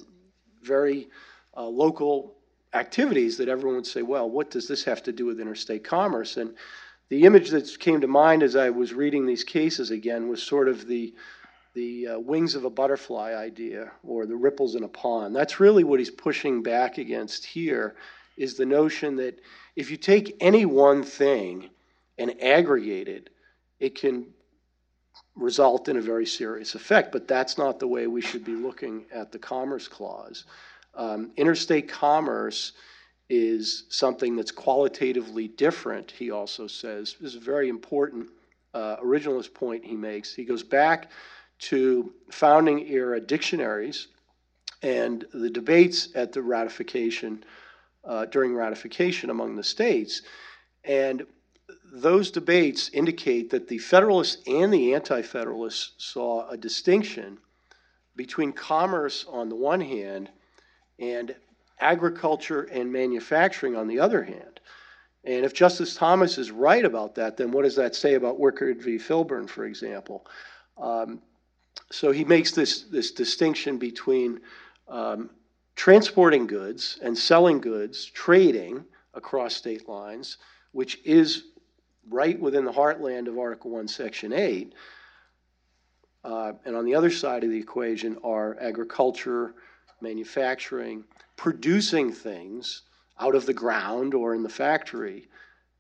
[0.63, 1.09] very
[1.57, 2.36] uh, local
[2.75, 6.37] activities that everyone would say, well, what does this have to do with interstate commerce?
[6.37, 6.55] And
[7.09, 10.69] the image that came to mind as I was reading these cases again was sort
[10.69, 11.15] of the
[11.75, 15.37] the uh, wings of a butterfly idea or the ripples in a pond.
[15.37, 17.97] That's really what he's pushing back against here
[18.39, 19.39] is the notion that
[19.77, 21.69] if you take any one thing
[22.17, 23.29] and aggregate it,
[23.79, 24.27] it can
[25.35, 27.13] result in a very serious effect.
[27.13, 30.45] But that's not the way we should be looking at the Commerce Clause.
[30.97, 32.73] Um, interstate commerce
[33.29, 37.17] is something that's qualitatively different, he also says.
[37.21, 38.29] This is a very important
[38.73, 40.35] uh, originalist point he makes.
[40.35, 41.11] He goes back
[41.59, 44.09] to founding era dictionaries
[44.83, 47.45] and the debates at the ratification,
[48.05, 50.23] uh, during ratification among the states.
[50.85, 51.27] And
[51.93, 57.39] those debates indicate that the Federalists and the Anti Federalists saw a distinction
[58.15, 60.31] between commerce on the one hand
[60.99, 61.35] and
[61.81, 64.61] agriculture and manufacturing on the other hand.
[65.25, 68.81] And if Justice Thomas is right about that, then what does that say about Wickard
[68.81, 68.97] v.
[68.97, 70.27] Filburn, for example?
[70.79, 71.21] Um,
[71.91, 74.41] so he makes this, this distinction between
[74.89, 75.31] um,
[75.75, 80.39] transporting goods and selling goods, trading across state lines,
[80.73, 81.45] which is
[82.09, 84.75] right within the heartland of Article 1, Section 8.
[86.25, 89.55] Uh, and on the other side of the equation are agriculture,
[90.01, 91.05] manufacturing,
[91.37, 92.83] producing things
[93.19, 95.29] out of the ground or in the factory.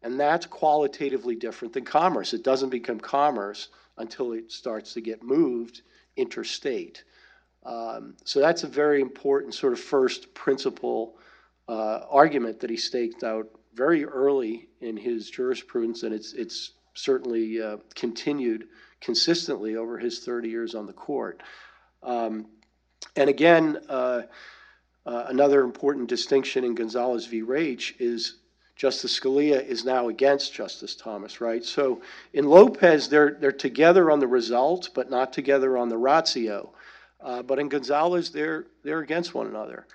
[0.02, 2.32] And that's qualitatively different than commerce.
[2.32, 5.82] It doesn't become commerce until it starts to get moved
[6.16, 7.04] interstate.
[7.64, 11.16] Um, so that's a very important sort of first principle
[11.68, 17.60] uh, argument that he staked out very early in his jurisprudence, and it's it's certainly
[17.60, 18.68] uh, continued
[19.00, 21.42] consistently over his 30 years on the court.
[22.02, 22.46] Um,
[23.16, 24.22] and again, uh,
[25.06, 27.42] uh, another important distinction in Gonzales v.
[27.42, 28.38] Raich is
[28.74, 31.64] Justice Scalia is now against Justice Thomas, right?
[31.64, 32.02] So
[32.34, 36.70] in Lopez, they're, they're together on the result, but not together on the ratio.
[37.20, 39.86] Uh, but in Gonzales, they're, they're against one another.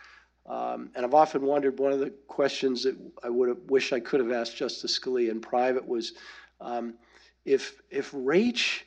[0.48, 4.00] Um, and I've often wondered one of the questions that I would have wish I
[4.00, 6.14] could have asked Justice Scalia in private was
[6.60, 6.96] um,
[7.46, 8.82] if, if Raich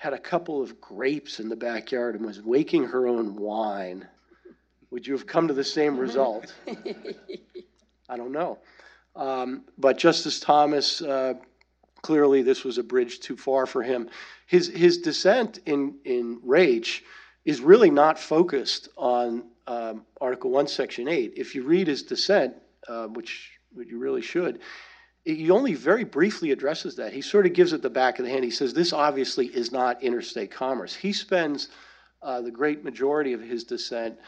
[0.00, 4.08] had a couple of grapes in the backyard and was making her own wine,
[4.90, 6.54] would you have come to the same result?
[8.08, 8.56] I don't know.
[9.14, 11.34] Um, but Justice Thomas, uh,
[12.00, 14.08] clearly this was a bridge too far for him.
[14.46, 17.02] His, his dissent in, in Raich
[17.44, 21.34] is really not focused on um, Article 1, Section 8.
[21.36, 22.54] If you read his dissent,
[22.88, 24.60] uh, which, which you really should,
[25.34, 27.12] he only very briefly addresses that.
[27.12, 28.44] He sort of gives it the back of the hand.
[28.44, 30.94] He says, This obviously is not interstate commerce.
[30.94, 31.68] He spends
[32.22, 34.18] uh, the great majority of his dissent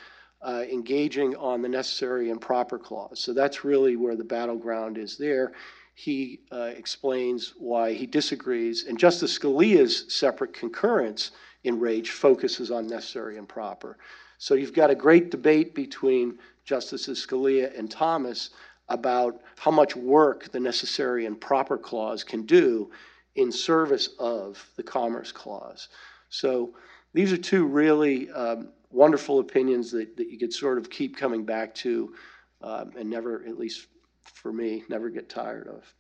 [0.43, 3.21] uh, engaging on the necessary and proper clause.
[3.21, 5.53] So that's really where the battleground is there.
[5.95, 11.33] He uh, explains why he disagrees, and Justice Scalia's separate concurrence
[11.65, 13.99] in Raich focuses on necessary and proper.
[14.39, 18.51] So you've got a great debate between Justices Scalia and Thomas
[18.93, 22.91] about how much work the necessary and proper clause can do
[23.35, 25.89] in service of the Commerce Clause.
[26.29, 26.75] So
[27.15, 31.45] these are two really um, wonderful opinions that, that you could sort of keep coming
[31.45, 32.15] back to
[32.61, 33.87] um, and never, at least
[34.35, 35.95] for me, never get tired of.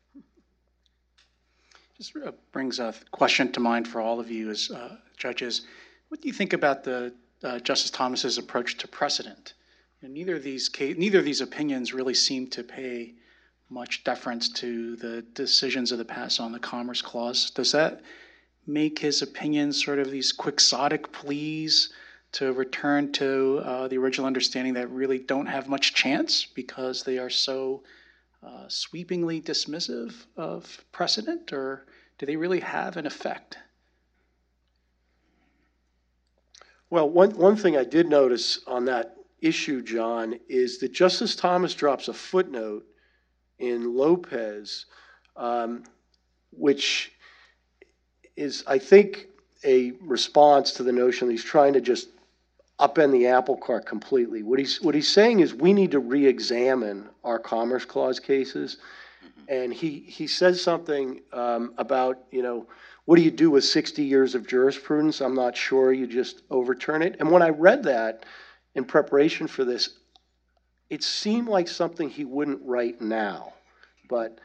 [1.96, 5.62] Just uh, brings a question to mind for all of you as uh, judges.
[6.08, 9.54] What do you think about the uh, Justice Thomas's approach to precedent?
[10.02, 13.14] And neither of these neither of these opinions really seem to pay
[13.70, 17.50] much deference to the decisions of the past on the Commerce Clause.
[17.50, 18.02] Does that
[18.66, 21.92] make his opinions sort of these quixotic pleas
[22.32, 27.18] to return to uh, the original understanding that really don't have much chance because they
[27.18, 27.82] are so
[28.42, 31.86] uh, sweepingly dismissive of precedent, or
[32.18, 33.58] do they really have an effect?
[36.90, 41.74] Well, one, one thing I did notice on that issue, John, is that Justice Thomas
[41.74, 42.86] drops a footnote
[43.58, 44.86] in Lopez,
[45.36, 45.84] um,
[46.50, 47.12] which
[48.36, 49.28] is, I think,
[49.64, 52.08] a response to the notion that he's trying to just
[52.80, 54.42] upend the apple cart completely.
[54.42, 58.78] What he's what he's saying is we need to re-examine our Commerce Clause cases,
[59.48, 62.66] and he he says something um, about you know
[63.04, 65.20] what do you do with 60 years of jurisprudence?
[65.20, 65.92] I'm not sure.
[65.92, 67.16] You just overturn it.
[67.18, 68.24] And when I read that
[68.74, 69.90] in preparation for this,
[70.90, 73.52] it seemed like something he wouldn't write now,
[74.08, 74.38] but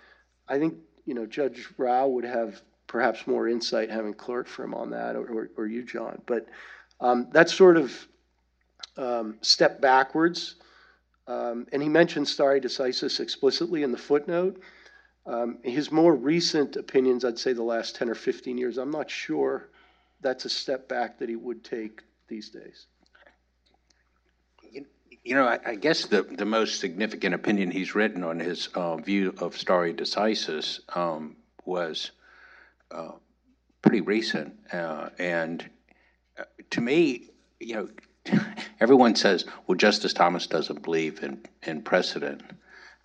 [0.48, 0.76] I think
[1.06, 5.16] you know Judge Rao would have perhaps more insight having clerked for him on that,
[5.16, 6.22] or, or, you, John.
[6.26, 6.48] But
[7.02, 8.08] um, that's sort of
[8.96, 10.56] um, step backwards.
[11.28, 14.62] Um, and he mentioned stare decisis explicitly in the footnote.
[15.26, 19.12] Um, his more recent opinions, I'd say the last 10 or 15 years, I'm not
[19.12, 19.68] sure
[20.22, 22.88] that's a step back that he would take these days.
[25.28, 28.96] You know, I, I guess the, the most significant opinion he's written on his uh,
[28.96, 32.12] view of stare decisis um, was
[32.92, 33.12] uh,
[33.82, 34.56] pretty recent.
[34.72, 35.70] Uh, and
[36.40, 38.40] uh, to me, you know,
[38.80, 42.42] everyone says, well, Justice Thomas doesn't believe in, in precedent.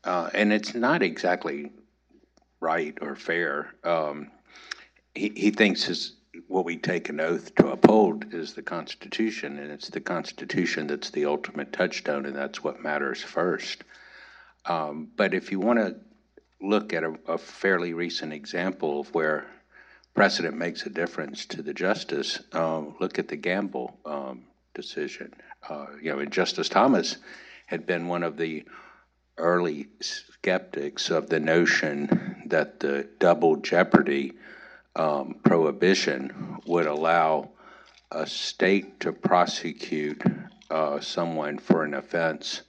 [0.05, 1.73] Uh, and it's not exactly
[2.61, 3.75] right or fair.
[3.83, 4.31] Um,
[5.17, 6.13] he, he thinks his,
[6.49, 11.11] what we take an oath to uphold is the Constitution, and it's the Constitution that's
[11.11, 13.85] the ultimate touchstone, and that's what matters first.
[14.65, 15.97] Um, but if you want to
[16.61, 19.47] look at a, a, fairly recent example of where
[20.15, 25.35] precedent makes a difference to the justice, um, look at the Gamble um, decision.
[25.69, 27.17] Uh, you know, Justice Thomas
[27.67, 28.65] had been one of the
[29.37, 34.33] early skeptics of the notion that the double jeopardy
[34.97, 37.51] um, prohibition would allow
[38.11, 40.23] a state to prosecute
[40.71, 42.63] uh, someone for an offense,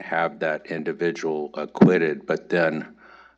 [0.00, 2.94] have that individual acquitted, but then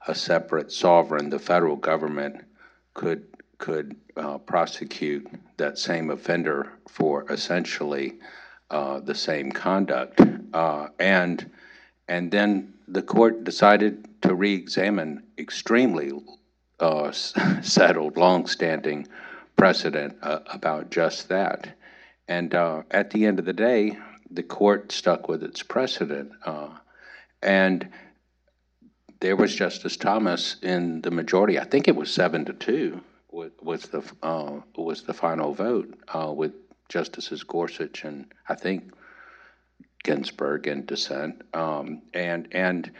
[0.06, 2.44] a separate sovereign, the federal government,
[2.94, 3.26] could
[3.58, 5.24] could uh, prosecute
[5.56, 8.18] that same offender for essentially
[8.72, 10.20] uh, the same conduct.
[10.52, 11.48] Uh, and,
[12.08, 16.10] and then the court decided to re-examine extremely
[16.82, 17.12] uh,
[17.62, 19.08] settled, long-standing
[19.56, 21.76] precedent uh, about just that.
[22.28, 23.96] And uh, at the end of the day,
[24.30, 26.32] the court stuck with its precedent.
[27.42, 27.88] and
[29.20, 31.58] there was Justice Thomas in the majority.
[31.58, 33.00] I think it was seven to two
[33.32, 36.52] was the uh, was the final vote uh, with
[36.88, 38.92] Justices Gorsuch and I think
[40.04, 42.90] Ginsburg in dissent, um, and and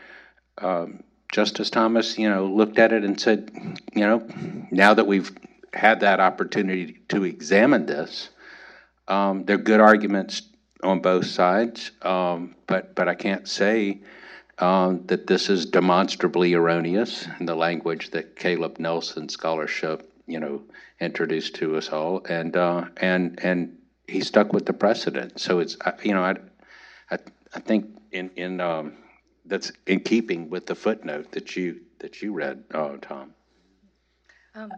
[0.59, 1.03] um,
[1.33, 3.51] Justice Thomas, you know, looked at it and said,
[3.95, 4.25] you know,
[4.71, 5.33] now that we've
[5.73, 8.29] had that opportunity to examine this,
[9.09, 10.43] um, there are good arguments
[10.85, 14.01] on both sides, um, but but I can't say.
[14.59, 20.63] Um, that this is demonstrably erroneous in the language that Caleb Nelson scholarship you know,
[21.01, 23.77] introduced to us all, and uh, and and
[24.07, 25.41] he stuck with the precedent.
[25.41, 26.37] So it's you know, I
[27.11, 27.19] I,
[27.55, 28.95] I think in in um,
[29.45, 33.35] that's in keeping with the footnote that you that you read, uh, Tom.
[34.55, 34.71] Um,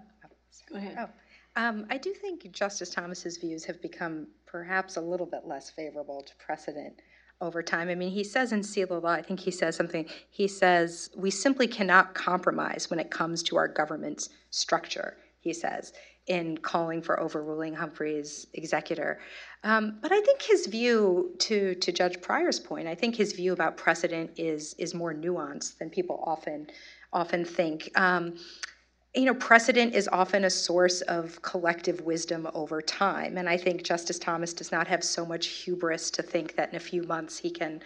[0.70, 0.96] Go ahead.
[0.98, 1.08] Oh.
[1.56, 6.22] Um, I do think Justice Thomas's views have become perhaps a little bit less favorable
[6.22, 7.00] to precedent
[7.40, 7.88] over time.
[7.88, 11.30] I mean, he says in Seila Law, I think he says something, he says, we
[11.30, 15.92] simply cannot compromise when it comes to our government's structure he says,
[16.26, 19.20] in calling for overruling Humphrey's executor.
[19.62, 23.52] Um, but I think his view, to, to Judge Pryor's point, I think his view
[23.52, 26.68] about precedent is, is more nuanced than people often,
[27.12, 27.90] often think.
[27.94, 28.34] Um,
[29.14, 33.36] you know, precedent is often a source of collective wisdom over time.
[33.38, 36.76] And I think Justice Thomas does not have so much hubris to think that in
[36.76, 37.80] a few months he can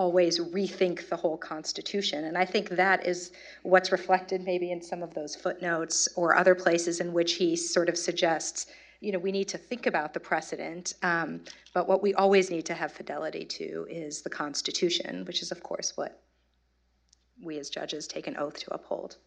[0.00, 2.24] always rethink the whole Constitution.
[2.24, 3.32] And I think that is
[3.64, 7.90] what's reflected maybe in some of those footnotes or other places in which he sort
[7.90, 8.66] of suggests,
[9.00, 11.44] you know, we need to think about the precedent, um,
[11.74, 15.62] but what we always need to have fidelity to is the Constitution, which is, of
[15.62, 16.22] course, what
[17.42, 19.18] we as judges take an oath to uphold.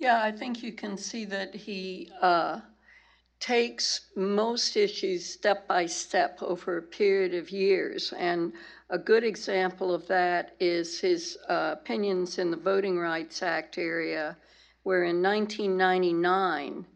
[0.00, 2.60] Yeah, I think you can see that he uh,
[3.44, 8.12] takes most issues step by step over a period of years.
[8.16, 8.52] And
[8.90, 14.36] a good example of that is his uh, opinions in the Voting Rights Act area,
[14.82, 16.86] where in 1999,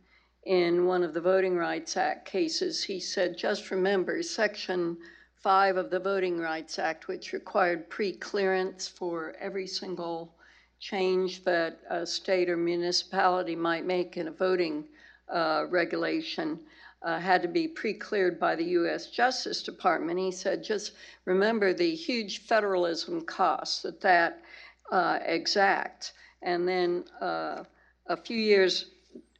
[0.44, 4.98] in one of the Voting Rights Act cases, he said, just remember, Section
[5.36, 10.34] 5 of the Voting Rights Act, which required pre clearance for every single
[10.80, 14.84] change that a state or municipality might make in a voting
[15.28, 16.60] uh, regulation
[17.02, 19.06] uh, had to be pre-cleared by the U.S.
[19.06, 20.18] Justice Department.
[20.18, 20.92] He said, just
[21.24, 24.42] remember the huge federalism costs that that
[24.90, 26.12] uh, exacts.
[26.42, 27.64] And then uh,
[28.06, 28.86] a few years,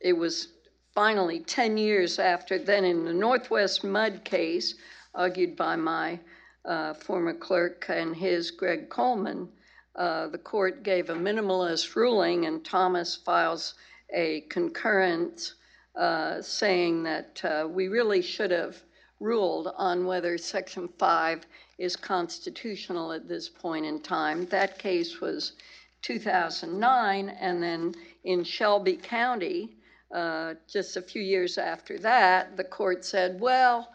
[0.01, 0.49] it was
[0.95, 4.75] finally 10 years after, then in the Northwest Mud case,
[5.15, 6.19] argued by my
[6.65, 9.49] uh, former clerk and his Greg Coleman,
[9.97, 13.75] uh, the court gave a minimalist ruling, and Thomas files
[14.15, 15.55] a concurrence
[15.99, 18.81] uh, saying that uh, we really should have
[19.21, 21.45] ruled on whether Section 5
[21.79, 24.47] is constitutional at this point in time.
[24.47, 25.55] That case was
[26.03, 29.77] 2009, and then in Shelby County,
[30.15, 33.93] uh, just a few years after that, the court said, well,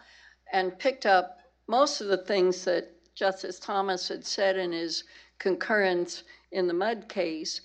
[0.51, 5.05] and picked up most of the things that Justice Thomas had said in his
[5.39, 7.61] concurrence in the Mudd case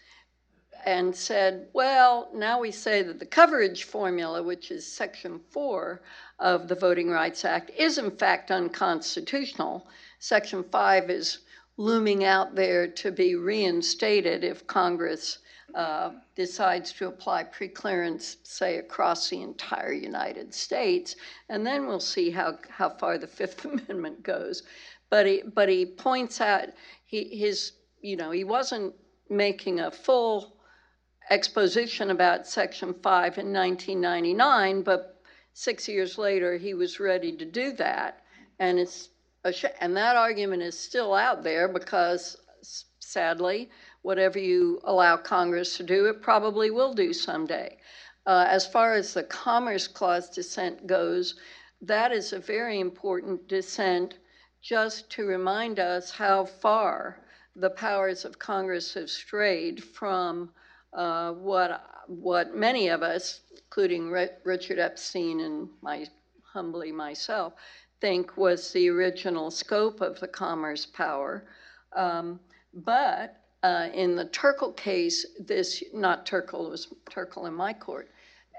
[0.88, 6.00] and said, well, now we say that the coverage formula, which is Section 4
[6.38, 9.86] of the Voting Rights Act, is in fact unconstitutional.
[10.18, 11.40] Section 5 is
[11.76, 15.40] looming out there to be reinstated if Congress
[15.74, 21.16] uh, decides to apply preclearance, say, across the entire United States.
[21.50, 24.62] And then we'll see how, how far the Fifth Amendment goes.
[25.10, 26.70] But he, but he points out
[27.04, 28.94] he, his, you know, he wasn't
[29.28, 30.54] making a full
[31.30, 35.20] exposition about Section 5 in 1999, but
[35.52, 38.22] six years later he was ready to do that.
[38.58, 39.10] And, it's
[39.52, 42.36] sh- and that argument is still out there because,
[43.00, 43.70] sadly,
[44.02, 47.78] whatever you allow Congress to do, it probably will do someday.
[48.26, 51.34] Uh, as far as the Commerce Clause dissent goes,
[51.80, 54.18] that is a very important dissent
[54.60, 57.22] just to remind us how far
[57.54, 60.50] the powers of Congress have strayed from
[60.92, 64.10] uh, what what many of us, including
[64.44, 66.06] Richard Epstein and my
[66.42, 67.52] humbly myself,
[68.00, 71.44] think was the original scope of the commerce power.
[71.94, 72.40] Um,
[72.72, 78.10] but uh, in the Terkel case, this not Terkel, it was Terkel in my court,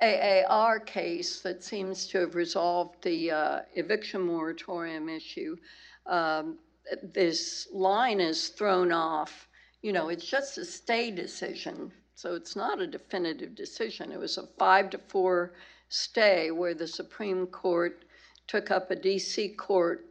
[0.02, 5.58] AAR case that seems to have resolved the uh, eviction moratorium issue.
[6.06, 6.60] Um,
[7.02, 9.48] this line is thrown off.
[9.82, 11.92] You know, it's just a stay decision
[12.22, 14.12] so it's not a definitive decision.
[14.12, 15.54] It was a five to four
[15.88, 18.04] stay where the Supreme Court
[18.46, 20.06] took up a DC court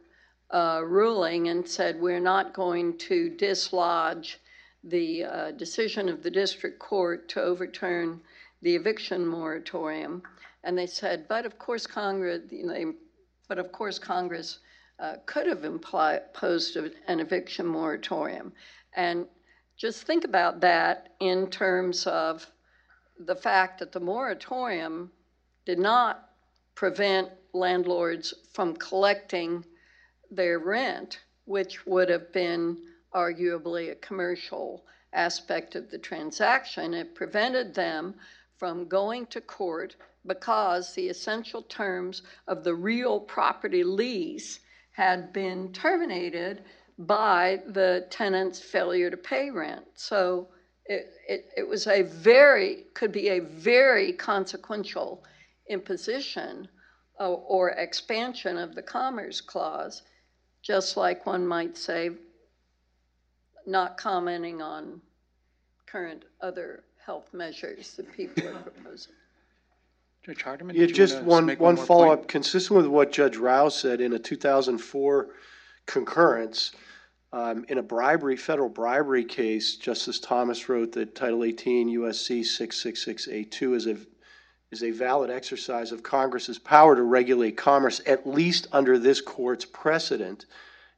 [0.49, 4.39] uh, ruling and said we're not going to dislodge
[4.83, 8.19] the uh, decision of the district court to overturn
[8.63, 10.23] the eviction moratorium.
[10.63, 12.93] And they said, but of course Congress, you know,
[13.47, 14.57] but of course Congress
[14.97, 18.51] uh, could have imposed an eviction moratorium.
[18.95, 19.27] And
[19.79, 22.45] just think about that in terms of
[23.17, 25.09] the fact that the moratorium
[25.65, 26.31] did not
[26.75, 29.63] prevent landlords from collecting
[30.29, 32.77] their rent, which would have been
[33.15, 36.93] arguably a commercial aspect of the transaction.
[36.93, 38.15] It prevented them
[38.57, 39.95] from going to court
[40.27, 44.59] because the essential terms of the real property lease
[44.91, 46.63] had been terminated
[46.99, 49.85] by the tenant's failure to pay rent.
[49.95, 50.49] So
[50.85, 55.23] it, it, it was a very, could be a very consequential
[55.69, 56.67] imposition
[57.19, 60.01] or, or expansion of the Commerce Clause,
[60.61, 62.11] just like one might say,
[63.65, 64.99] not commenting on
[65.85, 69.13] current other health measures that people are proposing.
[70.23, 70.75] Judge Hardiman?
[70.75, 74.01] Yeah, you just wanna one, make one more follow-up, consistent with what Judge Rao said
[74.01, 75.29] in a 2004
[75.89, 76.71] concurrence,
[77.31, 83.75] Um, in a bribery, federal bribery case, Justice Thomas wrote that Title 18 USC 666A2
[83.75, 83.97] is a
[84.71, 89.65] is a valid exercise of Congress's power to regulate commerce, at least under this court's
[89.65, 90.45] precedent.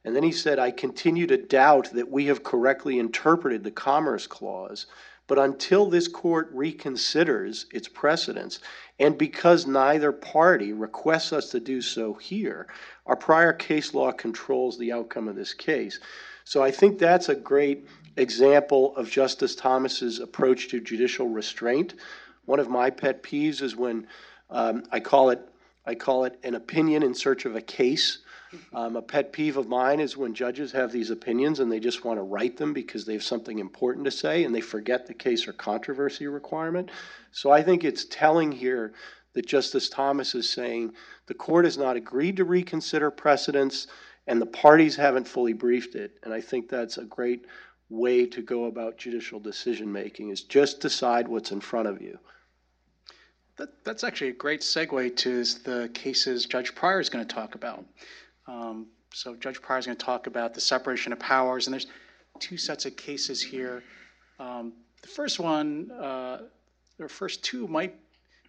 [0.04, 4.26] And then he said, I continue to doubt that we have correctly interpreted the Commerce
[4.26, 4.86] Clause,
[5.32, 8.60] but until this court reconsiders its precedents,
[8.98, 12.66] and because neither party requests us to do so here,
[13.06, 16.00] our prior case law controls the outcome of this case.
[16.44, 21.94] So I think that's a great example of Justice Thomas's approach to judicial restraint.
[22.44, 24.06] One of my pet peeves is when
[24.50, 25.48] um, I call it
[25.86, 28.18] I call it an opinion in search of a case.
[28.72, 32.04] Um, a pet peeve of mine is when judges have these opinions and they just
[32.04, 35.14] want to write them because they have something important to say and they forget the
[35.14, 36.90] case or controversy requirement.
[37.30, 38.92] So I think it's telling here
[39.34, 40.92] that Justice Thomas is saying
[41.26, 43.86] the court has not agreed to reconsider precedents
[44.26, 46.18] and the parties haven't fully briefed it.
[46.22, 47.46] And I think that's a great
[47.88, 52.18] way to go about judicial decision making is just decide what's in front of you.
[53.56, 57.54] That, that's actually a great segue to the cases Judge Pryor is going to talk
[57.54, 57.84] about.
[58.46, 61.86] Um, so Judge Pryor is going to talk about the separation of powers, and there's
[62.38, 63.82] two sets of cases here.
[64.38, 64.72] Um,
[65.02, 66.42] the first one, uh,
[66.98, 67.94] the first two might,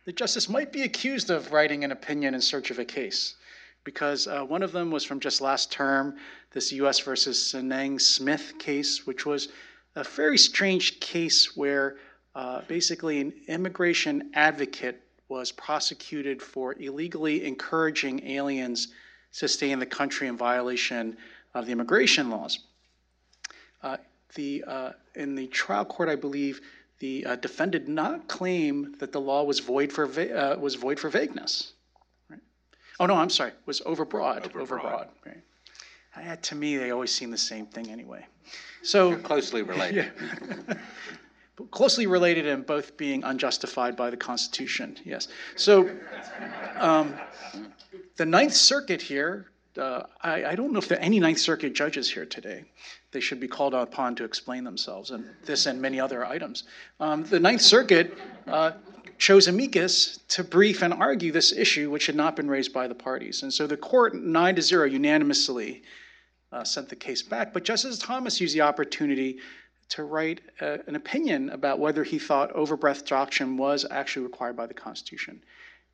[0.06, 3.36] the justice might be accused of writing an opinion in search of a case,
[3.84, 6.16] because uh, one of them was from just last term,
[6.52, 7.00] this U.S.
[7.00, 9.50] versus Sineneng-Smith case, which was
[9.96, 11.98] a very strange case where
[12.36, 18.90] uh, basically an immigration advocate was prosecuted for illegally encouraging aliens
[19.34, 21.18] to stay in the country in violation
[21.54, 22.60] of the immigration laws.
[23.82, 23.98] Uh,
[24.36, 26.62] the, uh, in the trial court, I believe
[27.00, 30.76] the uh, defendant did not claim that the law was void for va- uh, was
[30.76, 31.74] void for vagueness.
[32.30, 32.40] Right?
[33.00, 34.50] Oh no, I'm sorry, was overbroad.
[34.54, 35.08] Overbroad.
[35.26, 35.42] right?
[36.16, 38.26] Uh, to me, they always seem the same thing anyway.
[38.84, 40.12] So Closely related.
[41.72, 44.98] Closely related and both being unjustified by the Constitution.
[45.04, 45.28] Yes.
[45.56, 45.90] So
[46.78, 47.14] um,
[48.16, 49.50] the Ninth Circuit here.
[49.76, 52.64] Uh, I, I, don't know if there are any Ninth Circuit judges here today.
[53.12, 56.66] They should be called upon to explain themselves, and this and many other items.
[57.00, 58.74] Um, the Ninth Circuit uh,
[59.18, 62.94] chose amicus to brief and argue this issue, which had not been raised by the
[62.94, 63.42] parties.
[63.42, 65.82] And so the court, nine to zero, unanimously
[66.52, 67.52] uh, sent the case back.
[67.52, 69.40] But Justice Thomas used the opportunity
[69.90, 74.66] to write a, an opinion about whether he thought overbreadth doctrine was actually required by
[74.66, 75.42] the Constitution.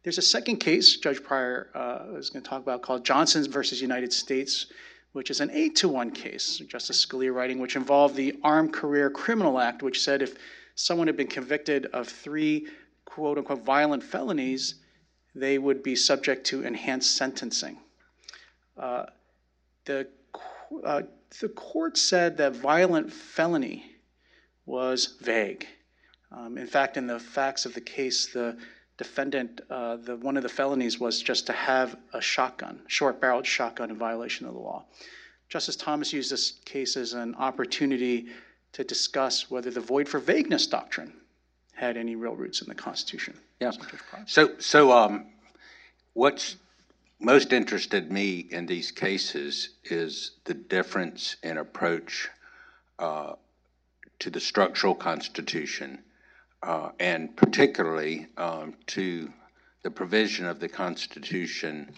[0.04, 3.82] There's a second case Judge Pryor uh, is going to talk about called Johnson versus
[3.82, 4.68] United States,
[5.12, 9.10] which is an eight to one case, Justice Scalia writing, which involved the Armed Career
[9.10, 10.38] Criminal Act, which said if
[10.76, 12.68] someone had been convicted of three
[13.06, 14.76] quote unquote violent felonies,
[15.36, 17.78] they would be subject to enhanced sentencing.
[18.78, 19.06] Uh,
[19.86, 20.08] the
[20.86, 21.02] uh,
[21.42, 23.86] the court said that violent felony
[24.66, 25.68] was vague.
[26.32, 28.58] Um, in fact, in the facts of the case, the
[28.98, 33.46] defendant, uh, the, one of the felonies was just to have a shotgun, short barreled
[33.46, 34.86] shotgun in violation of the law.
[35.48, 38.28] Justice Thomas used this case as an opportunity
[38.74, 41.14] to discuss whether the void for vagueness doctrine
[41.74, 43.36] had any real roots in the Constitution.
[43.60, 43.72] Yeah.
[44.28, 45.28] So, so um,
[46.14, 46.58] what's
[47.20, 52.30] most interested me in these cases is the difference in approach
[52.98, 53.34] uh,
[54.20, 56.02] to the structural constitution,
[56.64, 59.32] uh, and particularly um, to
[59.84, 61.92] the provision of the Constitution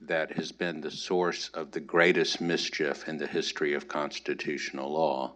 [0.00, 5.32] that has been the source of the greatest mischief in the history of constitutional law,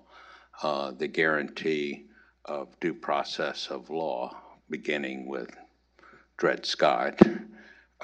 [0.63, 2.07] uh, the guarantee
[2.45, 4.37] of due process of law,
[4.69, 5.51] beginning with
[6.37, 7.21] Dred Scott.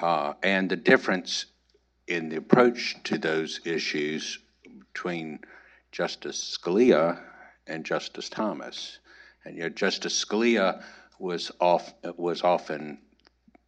[0.01, 1.47] Uh, and the difference
[2.07, 4.39] in the approach to those issues
[4.93, 5.41] between
[5.93, 7.19] Justice Scalia
[7.67, 8.99] and Justice Thomas.
[9.45, 10.83] And yet, Justice Scalia
[11.19, 12.99] was, off, was often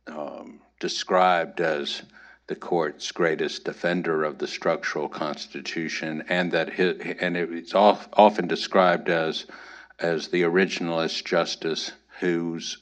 [0.07, 2.03] um, described as
[2.47, 9.09] the court's greatest defender of the structural constitution, and that his, and it's often described
[9.09, 9.47] as
[9.99, 12.79] as the originalist justice whose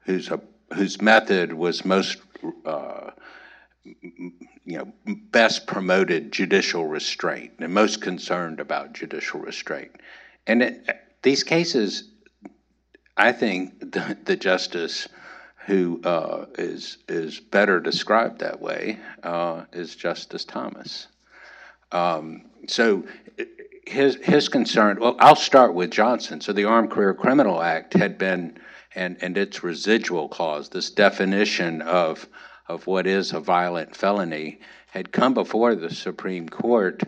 [0.00, 0.30] whose
[0.72, 2.25] whose method was most
[2.64, 3.10] uh,
[3.84, 9.92] you know, best promoted judicial restraint and most concerned about judicial restraint.
[10.46, 10.86] And it,
[11.22, 12.10] these cases,
[13.16, 15.08] I think the, the justice
[15.66, 21.08] who uh, is is better described that way uh, is Justice Thomas.
[21.90, 23.04] Um, so
[23.86, 24.98] his his concern.
[25.00, 26.40] Well, I'll start with Johnson.
[26.40, 28.58] So the Armed Career Criminal Act had been
[28.96, 32.26] and, and its residual clause, this definition of,
[32.66, 34.58] of what is a violent felony,
[34.90, 37.02] had come before the Supreme Court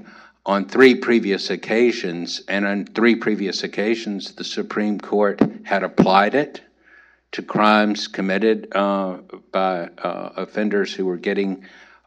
[0.45, 6.61] on three previous occasions, and on three previous occasions, the Supreme Court had applied it
[7.33, 9.19] to crimes committed uh,
[9.53, 11.65] by uh, offenders who were getting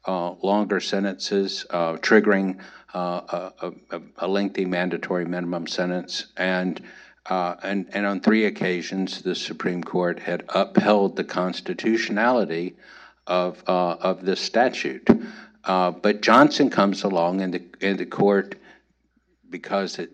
[0.08, 2.60] uh, longer sentences, uh, triggering
[2.94, 6.26] uh, a, a, a, lengthy mandatory minimum sentence.
[6.38, 6.82] And,
[7.28, 12.76] uh, and, and on three occasions, the Supreme Court had upheld the constitutionality
[13.28, 15.08] of, of this statute.
[15.64, 18.56] but Johnson comes along, and the, and the court,
[19.50, 20.12] because it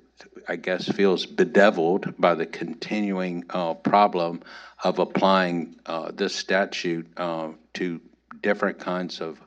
[0.47, 4.41] I guess, feels bedeviled by the continuing uh, problem
[4.84, 7.99] of applying uh, this statute uh, to
[8.41, 9.39] different kinds of,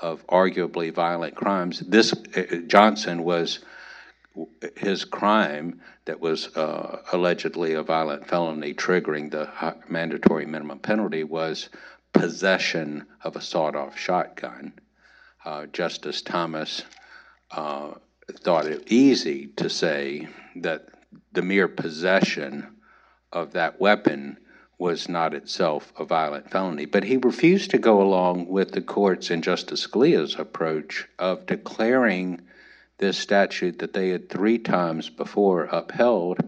[0.00, 1.80] of arguably violent crimes.
[1.80, 3.60] This uh, Johnson was
[4.76, 9.48] his crime that was uh, allegedly a violent felony triggering the
[9.88, 11.68] mandatory minimum penalty was
[12.12, 14.72] possession of a sawed-off shotgun.
[15.44, 16.82] Uh, Justice Thomas
[18.40, 20.88] thought it easy to say that
[21.32, 22.76] the mere possession
[23.32, 24.38] of that weapon
[24.78, 26.86] was not itself a violent felony.
[26.86, 32.40] But he refused to go along with the court's and Justice Scalia's approach of declaring
[33.02, 36.38] this statute that they had three times before upheld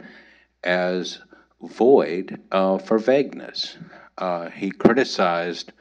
[0.62, 1.18] as
[1.60, 3.76] void uh, for vagueness.
[4.16, 5.72] Uh, he criticized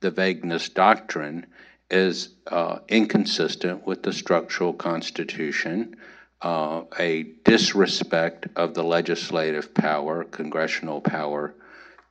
[0.00, 1.46] the vagueness doctrine
[1.90, 5.96] as uh, inconsistent with the structural constitution,
[6.42, 11.54] uh, a disrespect of the legislative power, congressional power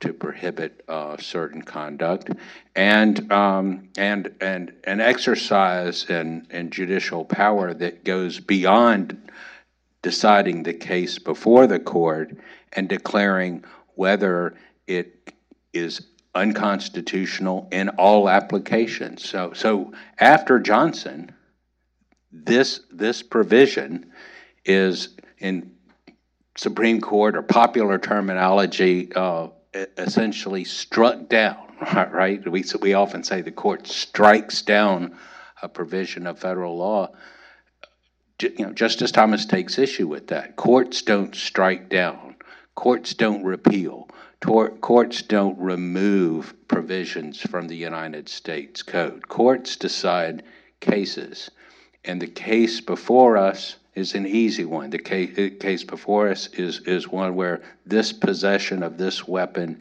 [0.00, 2.30] to prohibit uh, certain conduct,
[2.76, 9.30] and um, and and an exercise in, judicial power that goes beyond
[10.02, 12.36] deciding the case before the court
[12.74, 13.64] and declaring
[13.96, 14.54] whether
[14.86, 15.32] it
[15.72, 16.02] is
[16.34, 19.28] unconstitutional in all applications.
[19.28, 21.32] So, so after Johnson,
[22.30, 24.12] this this provision
[24.64, 25.72] is in
[26.56, 31.64] Supreme Court or popular terminology uh, essentially struck down.
[31.94, 32.42] Right?
[32.50, 35.16] We we often say the court strikes down
[35.62, 37.12] a provision of federal law.
[38.42, 40.56] You know, Justice Thomas takes issue with that.
[40.56, 42.34] Courts don't strike down.
[42.74, 44.08] Courts don't repeal
[44.40, 49.26] Tor- courts don't remove provisions from the United States Code.
[49.26, 50.44] Courts decide
[50.78, 51.50] cases.
[52.04, 54.90] And the case before us is an easy one.
[54.90, 59.80] The case, before us is, is one where this possession of this weapon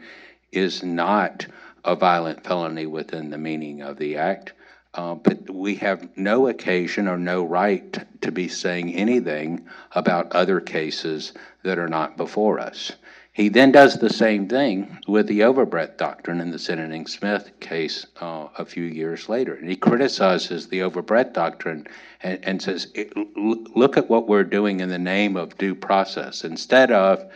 [0.51, 1.45] is not
[1.85, 4.53] a violent felony within the meaning of the act.
[4.93, 10.59] Uh, but we have no occasion or no right to be saying anything about other
[10.59, 12.93] cases that are not before us.
[13.37, 18.47] He then does the same thing with the overbreadth doctrine in the Sineneng-Smith case uh,
[18.57, 19.53] a few years later.
[19.53, 21.85] And he criticizes the overbreadth doctrine
[22.23, 22.91] and, and says,
[23.35, 26.43] look at what we're doing in the name of due process.
[26.43, 27.31] Instead of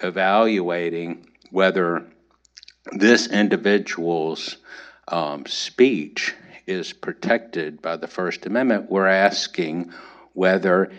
[0.00, 2.04] evaluating whether
[2.90, 4.56] this individual's
[5.06, 6.34] um, speech
[6.66, 9.92] is protected by the First Amendment, we're asking
[10.32, 10.90] whether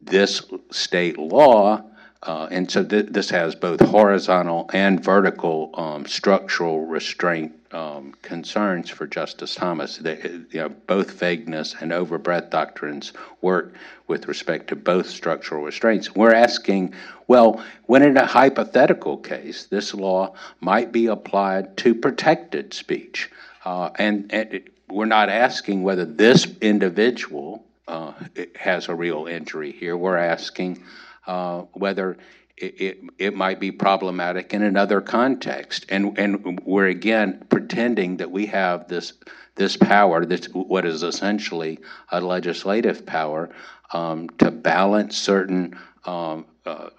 [0.00, 1.90] this state law
[2.24, 8.88] uh, and so th- this has both horizontal and vertical um, structural restraint um, concerns
[8.88, 9.98] for Justice Thomas.
[9.98, 10.18] They,
[10.50, 13.12] you know, both vagueness and overbreadth doctrines
[13.42, 13.74] work
[14.06, 16.14] with respect to both structural restraints.
[16.14, 16.94] We're asking,
[17.26, 23.30] well, when in a hypothetical case, this law might be applied to protected speech,
[23.66, 28.12] uh, and, and it, we're not asking whether this individual uh,
[28.54, 29.96] has a real injury here.
[29.96, 30.82] We're asking
[31.26, 32.16] uh, whether
[32.56, 35.86] it, it, it, might be problematic in another context.
[35.88, 39.14] And, and we're again pretending that we have this,
[39.56, 41.80] this power, this, what is essentially
[42.12, 43.50] a legislative power,
[43.92, 46.90] um, to balance certain um, uh,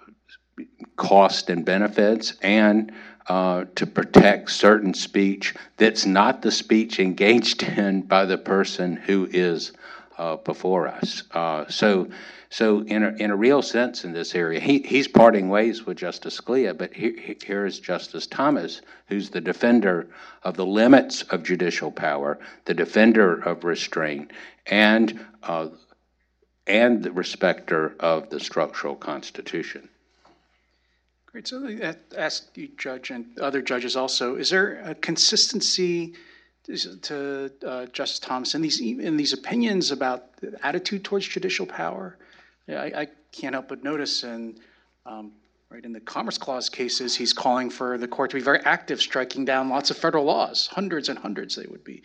[0.96, 2.92] cost and benefits and
[3.28, 9.28] uh, to protect certain speech that's not the speech engaged in by the person who
[9.30, 9.72] is
[10.18, 11.24] uh, before us.
[11.32, 12.08] Uh, so
[12.48, 15.96] so, in a, in a real sense, in this area, he, he's parting ways with
[15.96, 20.06] Justice Scalia, but he, here is Justice Thomas, who's the defender
[20.44, 24.32] of the limits of judicial power, the defender of restraint,
[24.66, 25.68] and uh,
[26.68, 29.88] and the respecter of the structural constitution.
[31.26, 31.48] Great.
[31.48, 36.14] So, I ask you, Judge, and other judges also: Is there a consistency?
[37.02, 42.18] to uh, Justice Thomas in these in these opinions about the attitude towards judicial power,
[42.66, 44.58] yeah, I, I can't help but notice, and
[45.04, 45.32] um,
[45.70, 49.00] right in the Commerce Clause cases, he's calling for the court to be very active,
[49.00, 52.02] striking down lots of federal laws, hundreds and hundreds they would be.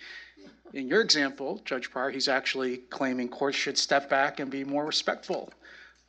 [0.73, 4.85] in your example, Judge Pryor, he's actually claiming courts should step back and be more
[4.85, 5.51] respectful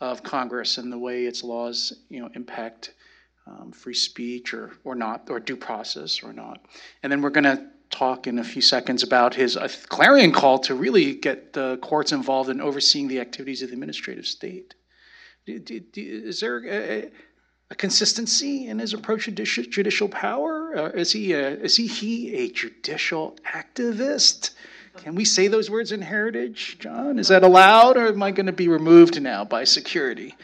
[0.01, 2.95] of Congress and the way its laws, you know, impact
[3.47, 6.65] um, free speech or, or not, or due process or not.
[7.03, 9.57] And then we're going to talk in a few seconds about his
[9.89, 14.27] clarion call to really get the courts involved in overseeing the activities of the administrative
[14.27, 14.75] state.
[15.47, 17.11] Do- do- do- Is there a,
[17.71, 20.77] a consistency in his approach to judi- judicial power?
[20.77, 24.51] Uh, is he a, is he, he a judicial activist?
[24.97, 27.19] Can we say those words in heritage, John?
[27.19, 30.35] Is that allowed, or am I going to be removed now by security?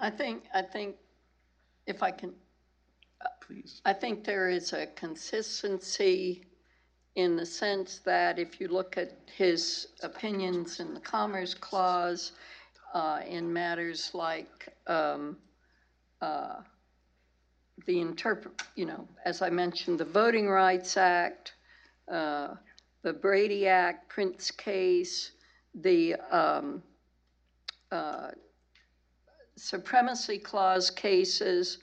[0.00, 0.96] I think, I think,
[1.86, 2.32] if I can,
[3.46, 3.80] Please.
[3.84, 6.44] I think there is a consistency
[7.16, 12.32] in the sense that if you look at his opinions in the Commerce Clause,
[12.94, 15.36] uh, in matters like, um,
[16.20, 16.60] uh,
[17.86, 21.54] the interpret, you know, as I mentioned, the Voting Rights Act,
[22.10, 22.54] uh,
[23.02, 25.32] the Brady Act, Printz case,
[25.74, 26.82] the, um,
[27.90, 28.30] uh,
[29.56, 31.78] supremacy clause cases.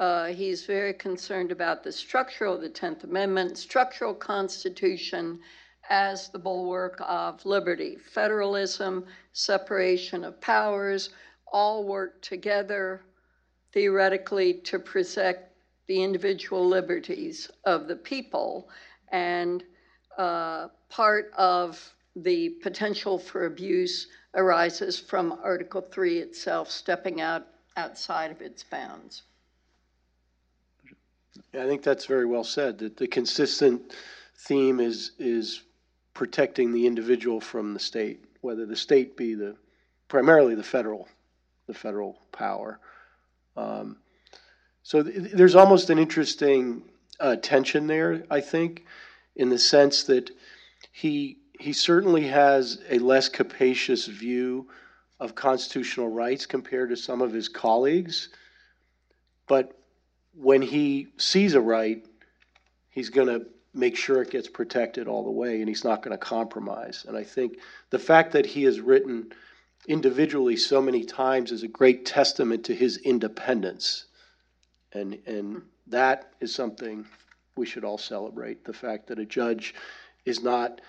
[0.00, 5.38] Uh, he's very concerned about the structure of the 10th Amendment, structural constitution
[5.90, 7.96] as the bulwark of liberty.
[7.96, 11.10] Federalism, separation of powers,
[11.52, 13.02] all work together
[13.72, 15.52] theoretically to protect
[15.86, 18.70] the individual liberties of the people.
[19.12, 19.62] And
[20.16, 27.46] uh, part of the potential for abuse arises from Article 3 itself stepping out
[27.76, 29.24] outside of its bounds.
[31.54, 33.94] I think that's very well said, that the consistent
[34.36, 35.62] theme is, is
[36.14, 39.56] protecting the individual from the state, whether the state be the,
[40.08, 41.08] primarily the federal,
[41.66, 42.80] the federal power.
[43.56, 43.96] Um,
[44.82, 46.82] So th- there's almost an interesting
[47.20, 48.86] uh, tension there, I think,
[49.36, 50.30] in the sense that
[50.90, 54.68] he, he certainly has a less capacious view
[55.20, 58.30] of constitutional rights compared to some of his colleagues.
[59.46, 59.79] But
[60.34, 62.04] when he sees a right,
[62.90, 66.16] he's going to make sure it gets protected all the way and he's not going
[66.16, 67.04] to compromise.
[67.06, 67.58] And I think
[67.90, 69.32] the fact that he has written
[69.86, 74.06] individually so many times is a great testament to his independence.
[74.92, 77.06] And, and that is something
[77.56, 79.74] we should all celebrate the fact that a judge
[80.24, 80.80] is not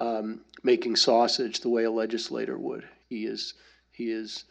[0.00, 2.86] um, making sausage the way a legislator would.
[3.08, 3.54] He is,
[3.90, 4.44] he is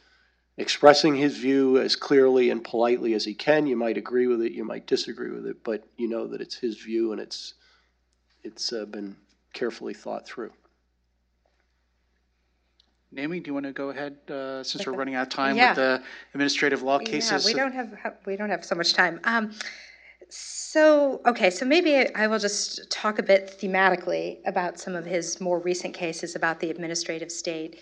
[0.58, 3.68] expressing his view as clearly and politely as he can.
[3.68, 6.56] You might agree with it, you might disagree with it, but you know that it's
[6.56, 7.54] his view and it's,
[8.44, 9.16] it's uh, been
[9.54, 10.52] carefully thought through.
[13.12, 15.70] Naomi, do you want to go ahead, uh, since we're running out of time Yeah.
[15.70, 16.04] with the
[16.34, 17.46] administrative law cases?
[17.46, 19.20] Yeah, we don't have, we don't have so much time.
[19.24, 19.54] Um,
[20.30, 25.40] so, okay, so maybe I will just talk a bit thematically about some of his
[25.40, 27.80] more recent cases about the administrative state.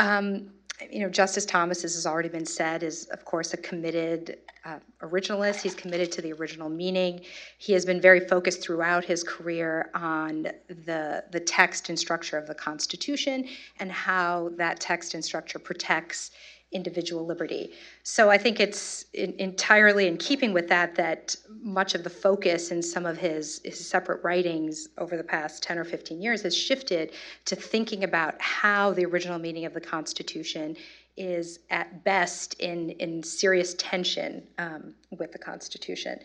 [0.00, 0.50] Um,
[0.90, 4.78] you know, Justice Thomas, as has already been said, is of course a committed uh,
[5.02, 5.60] originalist.
[5.60, 7.20] He's committed to the original meaning.
[7.58, 12.46] He has been very focused throughout his career on the the text and structure of
[12.46, 13.46] the Constitution
[13.78, 16.32] and how that text and structure protects
[16.74, 17.72] individual liberty.
[18.02, 22.70] So I think it's in, entirely in keeping with that that much of the focus
[22.70, 26.54] in some of his, his separate writings over the past 10 or 15 years has
[26.56, 27.12] shifted
[27.46, 30.76] to thinking about how the original meaning of the Constitution
[31.16, 36.18] is at best in, in serious tension um, with the Constitution.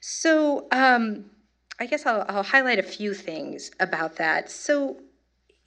[0.00, 1.26] So um,
[1.78, 4.50] I guess I'll, I'll highlight a few things about that.
[4.50, 4.96] So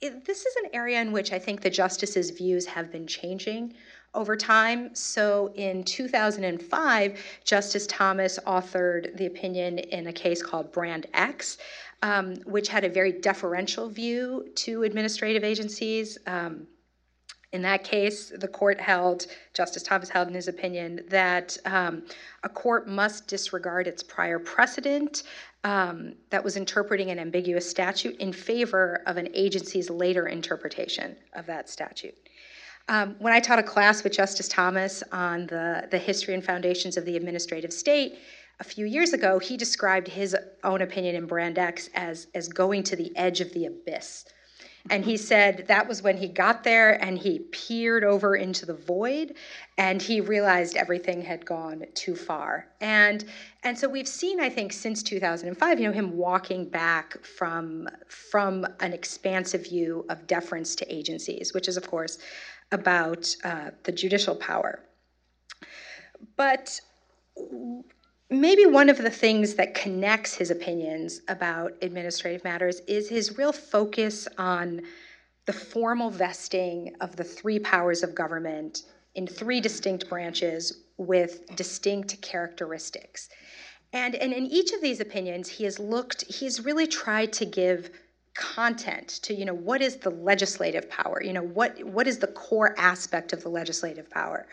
[0.00, 3.74] this is an area in which I think the justices' views have been changing
[4.14, 4.94] over time.
[4.94, 11.58] So in 2005, Justice Thomas authored the opinion in a case called Brand X,
[12.02, 16.18] um, which had a very deferential view to administrative agencies.
[16.26, 16.66] Um,
[17.52, 22.02] in that case, the court held, Justice Thomas held in his opinion, that um,
[22.42, 25.22] a court must disregard its prior precedent
[25.62, 31.46] um, that was interpreting an ambiguous statute in favor of an agency's later interpretation of
[31.46, 32.16] that statute.
[32.88, 36.96] Um, when I taught a class with Justice Thomas on the, the history and foundations
[36.96, 38.18] of the administrative state
[38.60, 42.82] a few years ago, he described his own opinion in Brand X as, as going
[42.84, 44.26] to the edge of the abyss.
[44.90, 48.74] And he said that was when he got there and he peered over into the
[48.74, 49.34] void
[49.78, 52.68] and he realized everything had gone too far.
[52.82, 53.24] And
[53.62, 58.66] and so we've seen, I think, since 2005, you know, him walking back from from
[58.80, 62.18] an expansive view of deference to agencies, which is, of course,
[62.70, 64.80] about uh, the judicial power.
[66.36, 66.78] But
[68.30, 73.52] maybe one of the things that connects his opinions about administrative matters is his real
[73.52, 74.82] focus on
[75.46, 78.82] the formal vesting of the three powers of government
[79.14, 83.28] in three distinct branches with distinct characteristics.
[83.92, 87.90] And, and in each of these opinions, he has looked, he's really tried to give
[88.34, 92.26] content to you know what is the legislative power you know what what is the
[92.26, 94.46] core aspect of the legislative power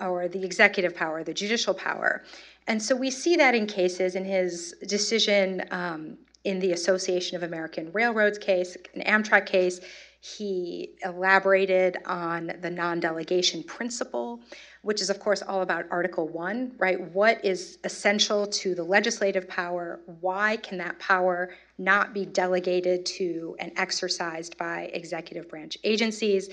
[0.00, 2.24] or the executive power the judicial power
[2.68, 7.42] and so we see that in cases in his decision um, in the association of
[7.42, 9.80] american railroads case an amtrak case
[10.20, 14.40] he elaborated on the non-delegation principle
[14.82, 17.00] which is, of course, all about Article 1, right?
[17.12, 20.00] What is essential to the legislative power?
[20.20, 26.48] Why can that power not be delegated to and exercised by executive branch agencies?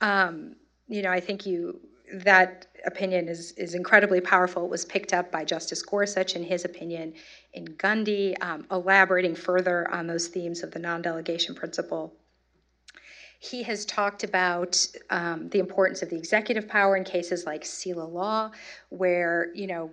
[0.00, 0.56] Um,
[0.88, 1.80] you know, I think you
[2.12, 4.64] that opinion is is incredibly powerful.
[4.64, 7.14] It was picked up by Justice Gorsuch in his opinion
[7.52, 12.14] in Gundy, um, elaborating further on those themes of the non-delegation principle.
[13.40, 18.10] He has talked about um, the importance of the executive power in cases like Seila
[18.12, 18.50] Law,
[18.88, 19.90] where, you know,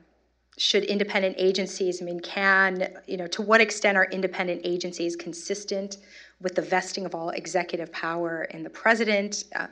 [0.57, 5.97] should independent agencies, I mean, can, you know, to what extent are independent agencies consistent
[6.41, 9.43] with the vesting of all executive power in the president?
[9.55, 9.67] Uh,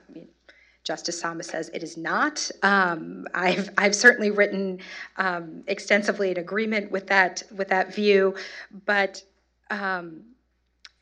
[0.84, 2.50] Justice Thomas says it is not.
[2.62, 4.80] Um, I've I've certainly written
[5.18, 8.36] um, extensively in agreement with that with that view,
[8.86, 9.24] but
[9.70, 10.24] um,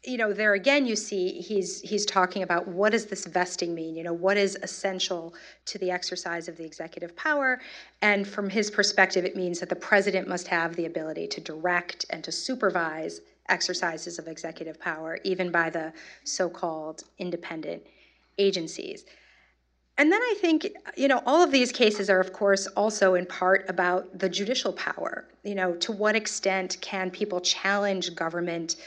[0.03, 3.95] you know there again you see he's he's talking about what does this vesting mean?
[3.95, 5.33] You know what is essential
[5.65, 7.59] to the exercise of the executive power?
[8.03, 12.05] And from his perspective it means that the president must have the ability to direct
[12.11, 15.91] and to supervise exercises of executive power even by the
[16.23, 17.81] so-called independent
[18.37, 19.05] agencies
[19.97, 23.25] and then I think, you know, all of these cases are, of course, also in
[23.25, 25.27] part about the judicial power.
[25.43, 28.77] You know, to what extent can people challenge government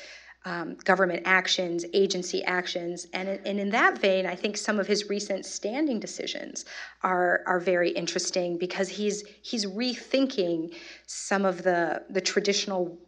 [0.46, 5.08] um, government actions, agency actions, and, and in that vein, I think some of his
[5.08, 6.66] recent standing decisions
[7.02, 10.74] are are very interesting because he's he's rethinking
[11.06, 12.98] some of the the traditional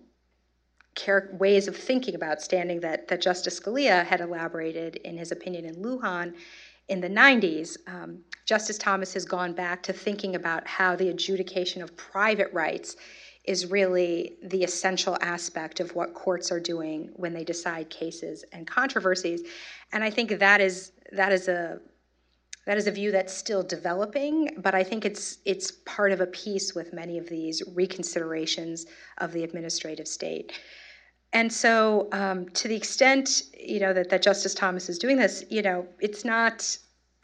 [1.34, 5.74] ways of thinking about standing that that Justice Scalia had elaborated in his opinion in
[5.76, 6.32] Lujan
[6.89, 7.76] in the 90s.
[7.87, 12.97] Um, Justice Thomas has gone back to thinking about how the adjudication of private rights
[13.45, 18.66] is really the essential aspect of what courts are doing when they decide cases and
[18.66, 19.43] controversies.
[19.93, 21.80] And I think that is that is a
[22.66, 26.26] that is a view that's still developing, but I think it's it's part of a
[26.26, 28.87] piece with many of these reconsiderations
[29.18, 30.53] of the administrative state.
[31.37, 35.45] And so, um, to the extent you know that, that Justice Thomas is doing this,
[35.51, 36.78] you know, it's not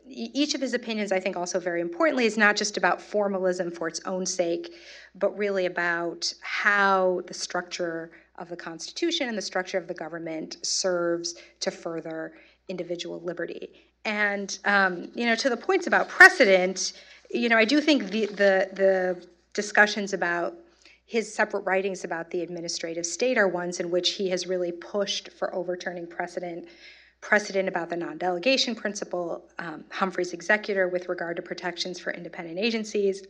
[0.06, 3.88] each of his opinions, I think, also very importantly, is not just about formalism for
[3.88, 4.74] its own sake,
[5.14, 10.58] but really about how the structure of the Constitution and the structure of the government
[10.62, 12.34] serves to further
[12.68, 13.70] individual liberty.
[14.04, 16.92] And um, you know, to the points about precedent,
[17.30, 20.54] you know, I do think the the, the discussions about
[21.12, 25.30] his separate writings about the administrative state are ones in which he has really pushed
[25.30, 26.66] for overturning precedent
[27.20, 32.58] precedent about the non delegation principle, um, Humphrey's executor with regard to protections for independent
[32.58, 33.26] agencies.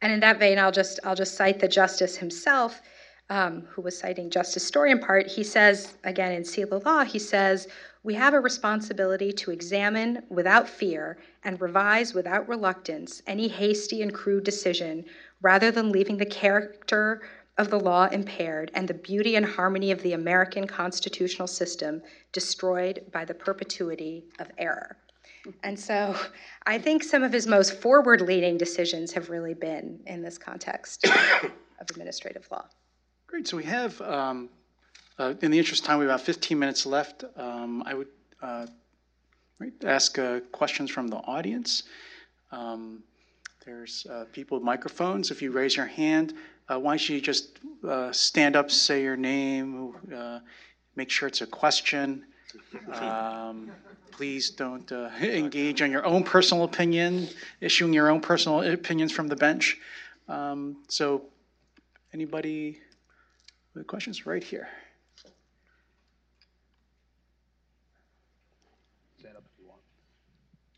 [0.00, 2.80] And in that vein, I'll just, I'll just cite the justice himself,
[3.28, 5.26] um, who was citing Justice Story in part.
[5.26, 7.68] He says, again in Seila Law, he says,
[8.04, 14.14] We have a responsibility to examine without fear and revise without reluctance any hasty and
[14.14, 15.04] crude decision
[15.44, 17.20] rather than leaving the character
[17.58, 23.04] of the law impaired and the beauty and harmony of the American constitutional system destroyed
[23.12, 24.96] by the perpetuity of error.
[25.62, 26.16] And so
[26.66, 31.04] I think some of his most forward leaning decisions have really been in this context
[31.84, 32.64] of administrative law.
[33.26, 33.46] Great.
[33.46, 34.48] So we have, um,
[35.18, 37.24] uh, in the interest of time, we have about 15 minutes left.
[37.36, 38.08] Um, I would
[38.40, 38.66] uh,
[39.84, 41.82] ask uh, questions from the audience.
[42.50, 43.02] Um,
[43.64, 45.30] there's uh, people with microphones.
[45.30, 46.34] If you raise your hand,
[46.68, 50.40] uh, why don't you just uh, stand up, say your name, uh,
[50.96, 52.24] make sure it's a question.
[52.92, 53.70] Um,
[54.10, 57.28] please don't uh, engage on your own personal opinion,
[57.60, 59.78] issuing your own personal opinions from the bench.
[60.28, 61.22] Um, so,
[62.12, 62.80] anybody
[63.74, 64.26] with questions?
[64.26, 64.68] Right here.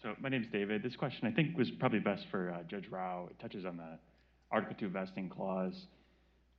[0.07, 0.84] So my name is David.
[0.84, 3.26] This question I think was probably best for uh, Judge Rao.
[3.28, 3.98] It touches on the
[4.52, 5.86] Article 2 vesting clause.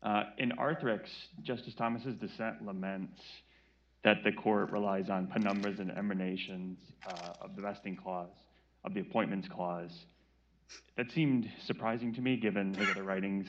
[0.04, 1.04] Uh, in Arthrex,
[1.44, 3.22] Justice Thomas's dissent laments
[4.04, 6.78] that the court relies on penumbras and emanations
[7.08, 8.36] uh, of the vesting clause,
[8.84, 9.98] of the appointments clause.
[10.98, 13.48] That seemed surprising to me, given his other writings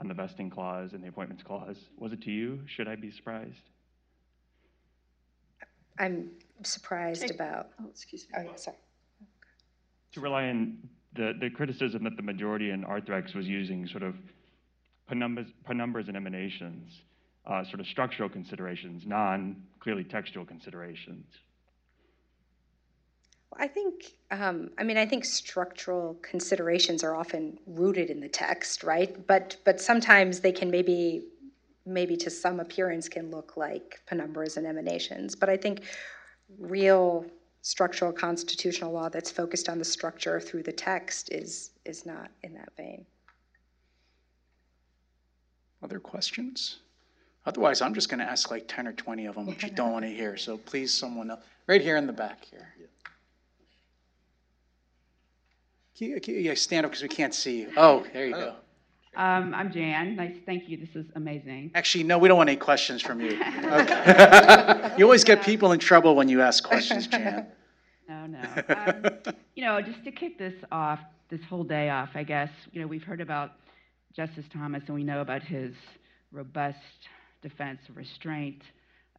[0.00, 1.76] on the vesting clause and the appointments clause.
[1.96, 2.58] Was it to you?
[2.66, 3.70] Should I be surprised?
[5.96, 6.32] I'm
[6.64, 8.48] surprised about, Oh, excuse me.
[8.50, 8.78] oh, sorry.
[10.12, 10.78] To rely on
[11.14, 14.14] the, the criticism that the majority in Arthrex was using sort of
[15.10, 17.00] penumbras, penumbras and emanations,
[17.46, 21.26] uh, sort of structural considerations, non clearly textual considerations.
[23.58, 28.82] I think, um, I mean, I think structural considerations are often rooted in the text,
[28.82, 29.26] right?
[29.26, 31.24] But, but sometimes they can maybe,
[31.84, 35.34] maybe to some appearance can look like penumbras and emanations.
[35.34, 35.82] But I think
[36.58, 37.26] real
[37.62, 42.52] structural constitutional law that's focused on the structure through the text is, is not in
[42.54, 43.06] that vein.
[45.82, 46.78] Other questions?
[47.46, 49.92] Otherwise, I'm just going to ask like 10 or 20 of them, which you don't
[49.92, 50.36] want to hear.
[50.36, 52.68] So please, someone else, right here in the back here.
[55.96, 57.72] Can you- can you- Yeah, stand up because we can't see you.
[57.76, 58.40] Oh, there you oh.
[58.40, 58.56] go.
[59.14, 60.16] Um, I'm Jan.
[60.16, 60.78] Nice, thank you.
[60.78, 61.70] This is amazing.
[61.74, 63.38] Actually, no, we don't want any questions from you.
[63.72, 64.94] Okay.
[64.98, 67.46] You always get people in trouble when you ask questions, Jan.
[68.08, 68.40] No, no.
[68.68, 70.98] Um, you know, just to kick this off,
[71.30, 73.52] this whole day off, I guess, you know, we've heard about
[74.14, 75.72] Justice Thomas and we know about his
[76.30, 76.76] robust
[77.42, 78.60] defense of restraint,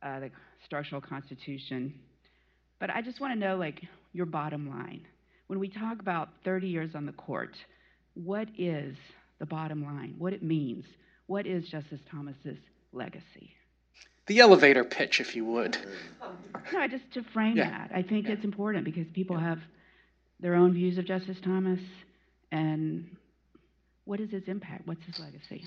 [0.04, 0.32] uh, the
[0.64, 1.94] structural constitution.
[2.80, 3.82] But I just want to know, like,
[4.12, 5.08] your bottom line.
[5.48, 7.56] When we talk about 30 years on the court,
[8.14, 8.96] what is
[9.44, 10.16] the bottom line?
[10.18, 10.86] What it means?
[11.28, 12.58] What is Justice Thomas's
[12.94, 13.52] legacy?
[14.28, 15.78] The elevator pitch, if you would.
[16.72, 17.70] No, just to frame Yeah.
[17.70, 17.92] that.
[17.94, 19.60] I think it's important because people have
[20.40, 21.80] their own views of Justice Thomas
[22.54, 23.06] and
[24.06, 24.88] what is his impact?
[24.88, 25.66] What's his legacy?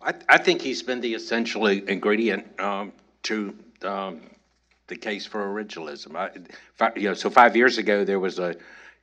[0.00, 2.92] I, I think he's been the essential ingredient um,
[3.24, 4.22] to um,
[4.86, 6.16] the case for originalism.
[6.16, 6.30] I,
[6.74, 8.56] fi- you know, so five years ago, there was a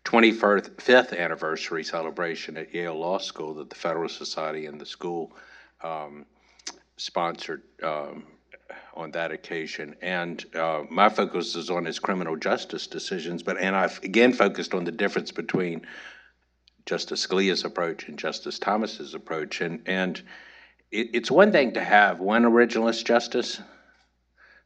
[0.07, 5.33] 25th anniversary celebration at Yale Law School that the Federal Society and the school
[5.83, 6.25] um,
[6.95, 8.23] sponsored um,
[8.93, 9.97] on that occasion.
[10.01, 14.73] And uh, my focus is on his criminal justice decisions, but and I've again focused
[14.73, 15.85] on the difference between
[16.85, 19.59] Justice Scalia's approach and Justice Thomas's approach.
[19.59, 20.21] And and
[20.89, 23.59] it, it's one thing to have one originalist justice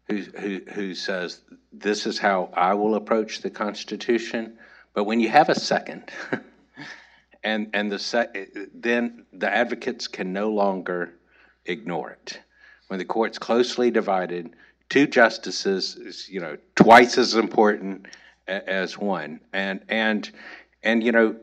[0.07, 1.41] who, who who says
[1.73, 4.59] this is how I will approach the Constitution,
[4.93, 6.11] but when you have a second,
[7.43, 11.13] and and the se- then the advocates can no longer
[11.65, 12.39] ignore it.
[12.87, 14.51] When the court's closely divided,
[14.89, 18.07] two justices is you know twice as important
[18.47, 20.29] a- as one, and and
[20.83, 21.35] and you know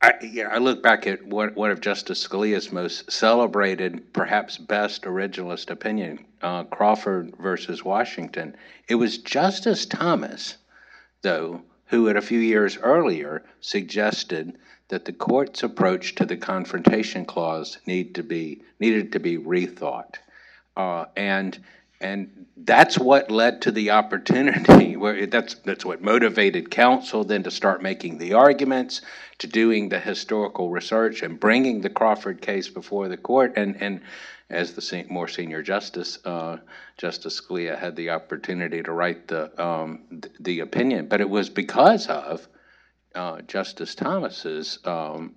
[0.00, 4.56] I, you know, I look back at one, one of Justice Scalia's most celebrated, perhaps
[4.56, 8.54] best originalist opinion, uh, Crawford versus Washington.
[8.88, 10.56] It was Justice Thomas,
[11.22, 14.56] though, who a few years earlier suggested
[14.88, 20.14] that the court's approach to the confrontation clause need to be needed to be rethought,
[20.76, 21.58] uh, and
[22.00, 27.50] and that's what led to the opportunity where that's that's what motivated counsel then to
[27.50, 29.02] start making the arguments
[29.38, 33.54] to doing the historical research and bringing the Crawford case before the court.
[33.56, 34.00] And and
[34.50, 36.56] as the se- more senior justice uh,
[36.96, 41.48] Justice Scalia had the opportunity to write the um, th- the opinion but it was
[41.48, 42.48] because of
[43.14, 45.34] uh, Justice Thomas's um,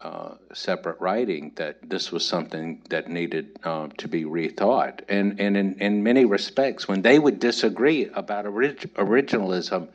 [0.00, 5.00] uh, separate writing that this was something that needed uh, to be rethought.
[5.08, 9.88] And, and in, in many respects, when they would disagree about orig- originalism,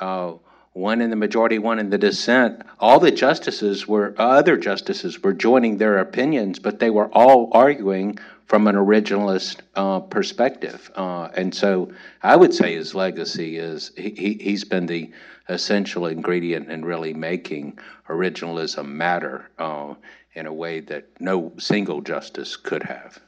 [0.00, 0.34] uh,
[0.78, 5.32] one in the majority, one in the dissent, all the justices were, other justices were
[5.32, 8.16] joining their opinions, but they were all arguing
[8.46, 10.90] from an originalist uh, perspective.
[10.94, 11.92] Uh, and so
[12.22, 15.10] I would say his legacy is he, he, he's been the
[15.48, 17.78] essential ingredient in really making
[18.08, 19.94] originalism matter uh,
[20.34, 23.18] in a way that no single justice could have.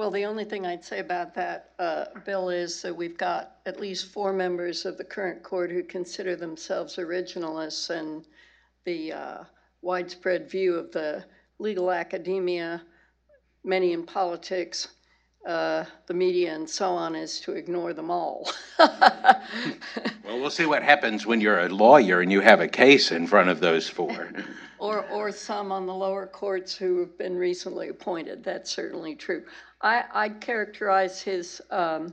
[0.00, 3.78] Well, the only thing I'd say about that, uh, Bill, is that we've got at
[3.78, 8.24] least four members of the current court who consider themselves originalists, and
[8.84, 9.44] the uh,
[9.82, 11.22] widespread view of the
[11.58, 12.80] legal academia,
[13.62, 14.88] many in politics,
[15.46, 18.50] uh, the media, and so on, is to ignore them all.
[20.30, 23.26] Well, we'll see what happens when you're a lawyer and you have a case in
[23.26, 24.30] front of those four.
[24.78, 28.44] Or, or some on the lower courts who have been recently appointed.
[28.44, 29.42] That's certainly true.
[29.82, 32.12] I, I'd characterize his um,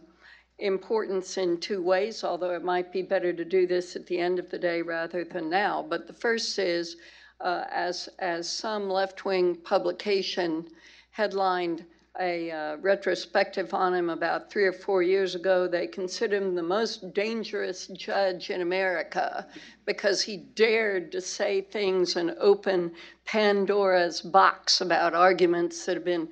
[0.59, 4.39] importance in two ways, although it might be better to do this at the end
[4.39, 5.85] of the day rather than now.
[5.87, 6.97] But the first is,
[7.41, 10.67] uh, as, as some left-wing publication
[11.11, 11.85] headlined
[12.19, 15.67] a uh, retrospective on him about three or four years ago.
[15.67, 19.47] They considered him the most dangerous judge in America
[19.85, 22.93] because he dared to say things and open
[23.25, 26.29] Pandora's box about arguments that have been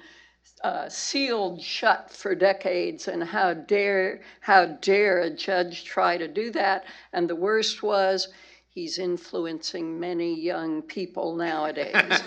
[0.63, 3.07] uh, sealed shut for decades.
[3.07, 6.85] And how dare how dare a judge try to do that?
[7.13, 8.29] And the worst was
[8.67, 11.93] he's influencing many young people nowadays.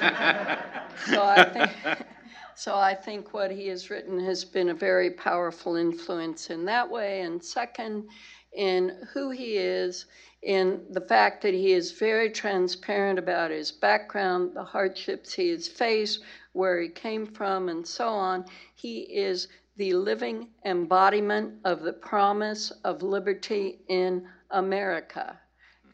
[1.07, 2.07] so I think.
[2.59, 6.91] So I think what he has written has been a very powerful influence in that
[6.91, 7.21] way.
[7.21, 8.09] And second,
[8.53, 10.07] in who he is,
[10.43, 15.69] in the fact that he is very transparent about his background, the hardships he has
[15.69, 18.45] faced, where he came from, and so on.
[18.75, 25.39] He is the living embodiment of the promise of liberty in America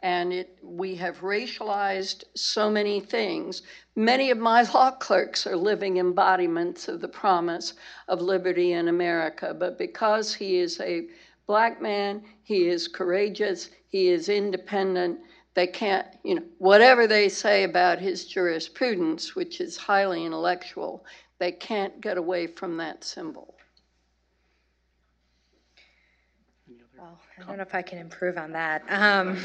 [0.05, 3.63] and it, we have racialized so many things.
[3.97, 7.73] Many of my law clerks are living embodiments of the promise
[8.09, 11.07] of liberty in America, but because he is a
[11.47, 15.21] black man, he is courageous, he is independent.
[15.55, 21.05] They can't, you know, whatever they say about his jurisprudence, which is highly intellectual,
[21.39, 23.55] they can't get away from that symbol.
[26.99, 28.83] Well, I don't know if I can improve on that.
[28.89, 29.39] Um,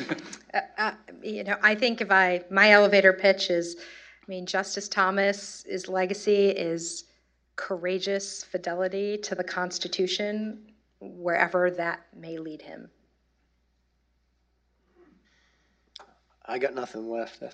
[0.54, 0.92] uh, uh,
[1.22, 6.50] you know, I think if I, my elevator pitch is, I mean, Justice Thomas's legacy
[6.50, 7.06] is
[7.56, 10.72] courageous fidelity to the Constitution,
[11.02, 12.90] wherever that may lead him.
[16.50, 17.42] I got nothing left.
[17.42, 17.52] no,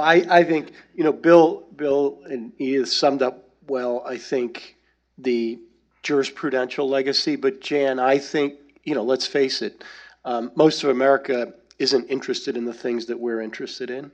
[0.00, 4.76] I, I think, you know, Bill, Bill, and he has summed up well, I think,
[5.16, 5.60] the
[6.02, 7.36] jurisprudential legacy.
[7.36, 9.84] But Jan, I think, you know, let's face it,
[10.24, 14.10] um, most of America isn't interested in the things that we're interested in.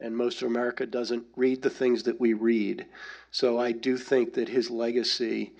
[0.00, 2.86] And most of America doesn't read the things that we read.
[3.30, 5.52] So I do think that his legacy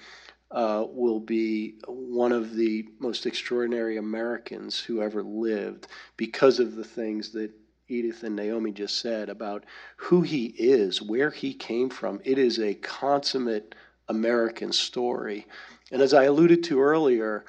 [0.54, 6.84] uh, will be one of the most extraordinary Americans who ever lived because of the
[6.84, 7.50] things that
[7.88, 9.64] Edith and Naomi just said about
[9.96, 12.20] who he is, where he came from.
[12.24, 13.74] It is a consummate
[14.08, 15.46] American story.
[15.90, 17.44] And as I alluded to earlier,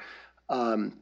[0.49, 0.93] um,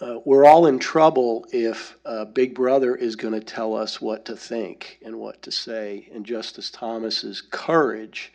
[0.00, 4.24] uh, we're all in trouble if uh, Big Brother is going to tell us what
[4.24, 6.08] to think and what to say.
[6.12, 8.32] And Justice Thomas's courage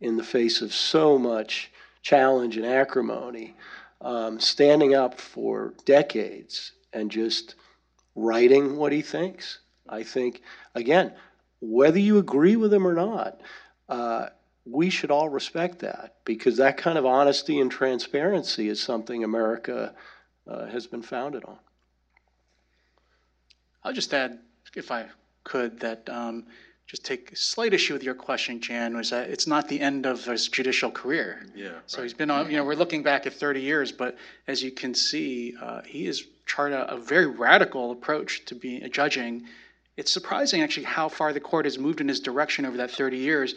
[0.00, 1.72] in the face of so much
[2.08, 3.54] challenge and acrimony,
[4.00, 7.54] um, standing up for decades and just
[8.14, 9.58] writing what he thinks.
[9.86, 10.40] I think,
[10.74, 11.12] again,
[11.60, 13.42] whether you agree with him or not,
[13.90, 14.28] uh,
[14.64, 19.94] we should all respect that because that kind of honesty and transparency is something America
[20.46, 21.58] uh, has been founded on.
[23.84, 24.38] I'll just add,
[24.74, 25.08] if I
[25.44, 26.46] could, that um,
[26.88, 30.06] just take a slight issue with your question, Jan, was that it's not the end
[30.06, 31.46] of his judicial career.
[31.54, 31.72] Yeah.
[31.86, 34.16] So he's been on, you know, we're looking back at 30 years, but
[34.46, 38.80] as you can see, uh, he has charted a, a very radical approach to be
[38.88, 39.44] judging.
[39.98, 43.18] It's surprising actually how far the court has moved in his direction over that 30
[43.18, 43.54] years.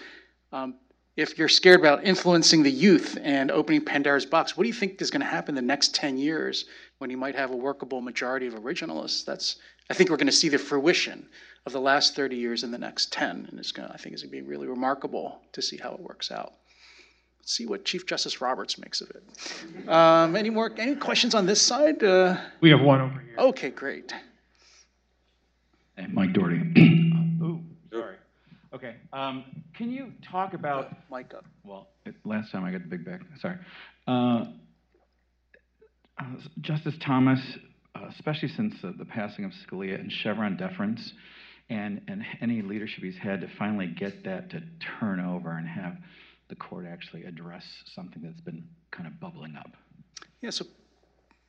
[0.51, 0.75] Um,
[1.15, 5.01] if you're scared about influencing the youth and opening Pandora's box, what do you think
[5.01, 6.65] is going to happen the next 10 years
[6.97, 9.23] when you might have a workable majority of originalists?
[9.23, 9.57] That's,
[9.91, 11.27] I think we're going to see the fruition
[11.65, 14.13] of the last 30 years in the next 10, and it's going to, I think
[14.13, 16.53] it's going to be really remarkable to see how it works out.
[17.41, 19.89] Let's see what Chief Justice Roberts makes of it.
[19.89, 22.01] Um, any more, any questions on this side?
[22.01, 23.35] Uh, we have one over here.
[23.37, 24.13] Okay, great.
[25.97, 26.61] Hey, Mike Doherty.
[27.43, 27.61] Ooh,
[27.91, 28.15] sorry.
[28.73, 28.95] Okay.
[29.11, 29.43] Um,
[29.75, 31.43] can you talk about mic up?
[31.65, 33.19] Well, it, last time I got the big back.
[33.41, 33.57] Sorry.
[34.07, 34.45] Uh,
[36.17, 36.23] uh,
[36.61, 37.41] Justice Thomas,
[37.95, 41.13] uh, especially since the passing of Scalia and Chevron deference,
[41.69, 44.61] and and any leadership he's had to finally get that to
[44.99, 45.97] turn over and have
[46.49, 47.65] the court actually address
[47.95, 49.71] something that's been kind of bubbling up.
[50.41, 50.49] Yeah.
[50.49, 50.65] So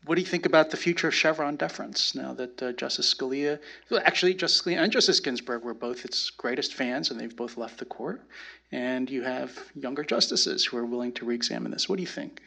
[0.05, 3.61] what do you think about the future of Chevron deference now that uh, Justice Scalia,
[3.89, 7.57] well, actually, Justice Scalia and Justice Ginsburg were both its greatest fans, and they've both
[7.57, 8.23] left the court.
[8.73, 11.89] And you have younger justices who are willing to re-examine this.
[11.89, 12.43] What do you think?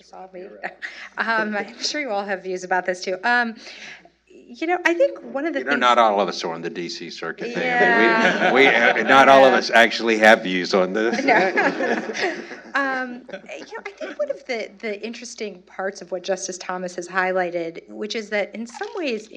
[0.00, 0.46] It's all me.
[1.18, 3.18] Um, I'm sure you all have views about this too.
[3.22, 3.54] Um,
[4.28, 5.80] you know, I think one of the You know, things.
[5.80, 7.54] not all of us are on the DC circuit.
[7.54, 8.52] They- Yeah.
[8.52, 11.16] We, we, uh, not all of us actually have views on this.
[12.74, 16.96] um, you know, I think one of the, the interesting parts of what Justice Thomas
[16.96, 19.28] has highlighted, which is that in some ways,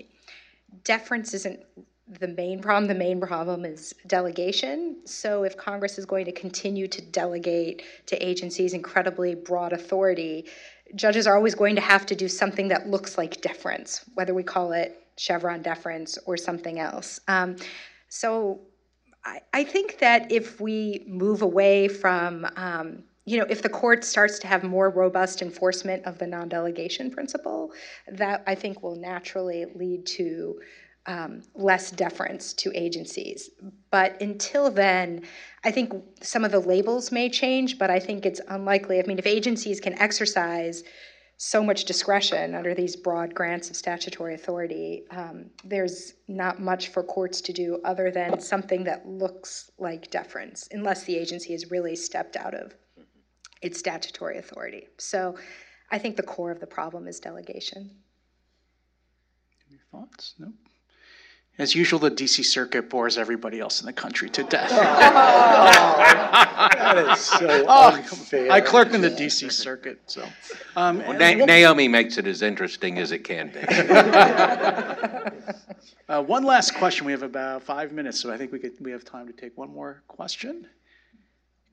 [0.84, 1.60] deference isn't
[2.08, 2.88] the main problem.
[2.88, 4.98] The main problem is delegation.
[5.06, 10.46] So if Congress is going to continue to delegate to agencies incredibly broad authority,
[10.96, 14.44] judges are always going to have to do something that looks like deference, whether we
[14.44, 17.20] call it Chevron deference or something else.
[17.28, 17.56] Um,
[18.10, 18.62] so
[19.24, 24.04] I, I think that if we move away from, um, you know, if the court
[24.04, 27.72] starts to have more robust enforcement of the non-delegation principle,
[28.12, 30.60] that I think will naturally lead to
[31.06, 33.50] um, less deference to agencies.
[33.92, 35.24] But until then,
[35.64, 39.00] I think some of the labels may change, but I think it's unlikely.
[39.00, 40.84] I mean, if agencies can exercise
[41.38, 47.04] so much discretion under these broad grants of statutory authority, um, there's not much for
[47.04, 51.96] courts to do other than something that looks like deference, unless the agency has really
[51.96, 52.74] stepped out of
[53.62, 54.88] its statutory authority.
[54.98, 55.36] So
[55.92, 57.92] I think the core of the problem is delegation.
[59.70, 60.36] Any thoughts?
[60.38, 60.54] No.
[61.60, 64.72] As usual, the DC Circuit bores everybody else in the country to death.
[66.72, 68.52] That is so Oh, unfair.
[68.52, 70.24] I clerked in the DC Circuit, so.
[70.76, 73.60] um, Well, and Na- one- Naomi makes it as interesting as it can be.
[76.10, 77.06] Uh, one last question.
[77.06, 79.58] We have about five minutes, so I think we could, we have time to take
[79.58, 80.68] one more question.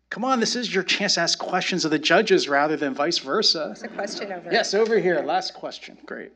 [0.08, 3.18] Come on, this is your chance to ask questions of the judges rather than vice
[3.18, 3.64] versa.
[3.66, 5.98] There's a question over Yes, over here, last question.
[6.06, 6.30] Great.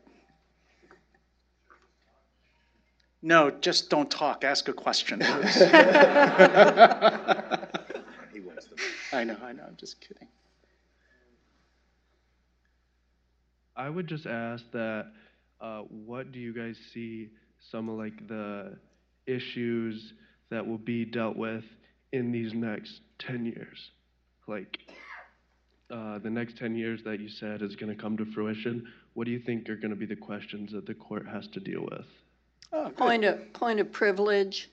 [3.26, 4.44] No, just don't talk.
[4.44, 5.18] Ask a question.
[5.20, 5.62] please.
[9.14, 9.62] I know, I know.
[9.66, 10.28] I'm just kidding.
[13.74, 15.06] I would just ask that,
[15.58, 17.30] uh, what do you guys see
[17.70, 18.76] some of like the
[19.26, 20.12] issues
[20.50, 21.64] that will be dealt with
[22.12, 23.90] in these next ten years?
[24.46, 24.80] Like,
[25.90, 29.30] uh, the next ten years that you said is gonna come to fruition, what do
[29.30, 32.04] you think are gonna be the questions that the court has to deal with?
[32.72, 32.96] Oh, good.
[32.96, 34.70] Point of, point of privilege,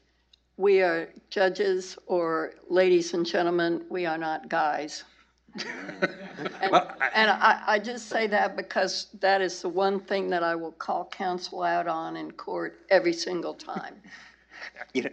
[0.57, 5.03] we are judges, or ladies and gentlemen, we are not guys.
[6.61, 6.73] And
[7.13, 10.71] and I, I just say that because that is the one thing that I will
[10.71, 13.95] call counsel out on in court every single time.
[14.93, 15.09] You know,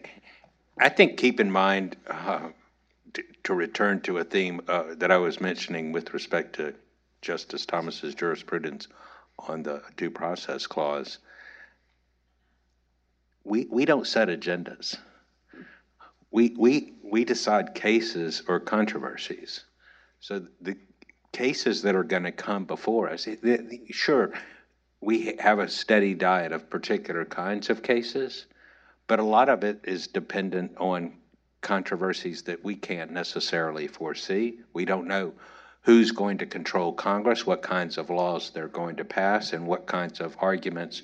[0.79, 2.51] I think keep in mind, uh,
[3.15, 6.75] to, to return to a theme uh, that I was mentioning with respect to
[7.23, 8.89] Justice Thomas's jurisprudence
[9.39, 11.19] on the due process clause.
[13.49, 14.97] We, we don't set agendas.
[16.31, 19.65] We, we, we decide cases or controversies.
[20.21, 20.77] So the
[21.33, 24.33] cases that are going to come before us, eh, the- sure,
[25.01, 28.45] we have a steady diet of particular kinds of cases,
[29.07, 31.15] but a lot of it is dependent on
[31.63, 34.59] controversies that we can't necessarily foresee.
[34.75, 35.33] We don't know
[35.83, 39.87] who's going to control Congress, what kinds of laws they're going to pass, and what
[39.87, 41.03] kinds of arguments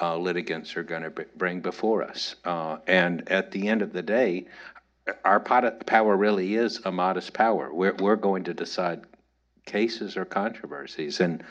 [0.00, 2.36] uh, litigants are going to bring before us.
[2.44, 4.46] Uh, and at the end of the day,
[5.24, 7.72] our pot- power really is a modest power.
[7.72, 9.02] We're, we're going to decide
[9.66, 11.20] cases or controversies.
[11.20, 11.42] And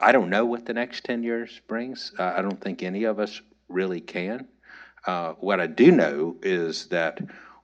[0.00, 2.12] I don't know what the next 10 years brings.
[2.18, 4.46] Uh, I don't think any of us really can.
[5.06, 7.20] Uh, what I do know is that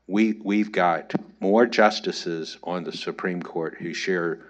[0.06, 4.46] we, we've got more justices on the Supreme Court who share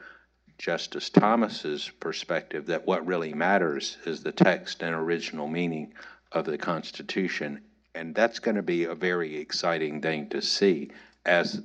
[0.62, 5.92] Justice Thomas's perspective that what really matters is the text and original meaning
[6.30, 7.60] of the Constitution.
[7.96, 10.92] And that's going to be a very exciting thing to see
[11.26, 11.62] as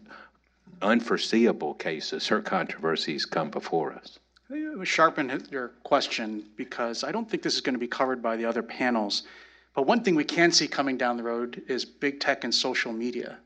[0.81, 4.17] unforeseeable cases or controversies come before us.
[4.51, 8.35] Uh, Sharpen your question because I don't think this is going to be covered by
[8.35, 9.23] the other panels.
[9.75, 12.91] But one thing we can see coming down the road is big tech and social
[12.91, 13.37] media.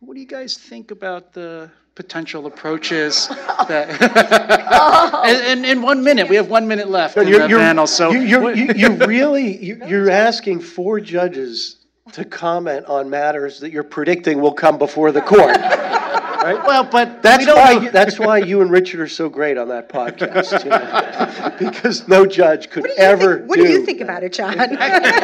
[0.00, 1.70] What do you guys think about the
[2.02, 3.26] potential approaches
[3.68, 3.88] that?
[4.70, 5.22] Oh.
[5.52, 7.88] in, in, in one minute, we have one minute left in You're- the you're- panel.
[7.88, 11.74] So you- You're, you- you're really, you- you're asking four judges
[12.12, 15.56] to comment on matters that you're predicting will come before the court.
[16.42, 16.64] Right?
[16.66, 19.28] well, but That's we don't why, know- you- that's why you and Richard are so
[19.28, 20.70] great on that podcast, you
[21.60, 21.70] know?
[21.72, 24.56] Because no judge could What do ever think, what do you think about it, John?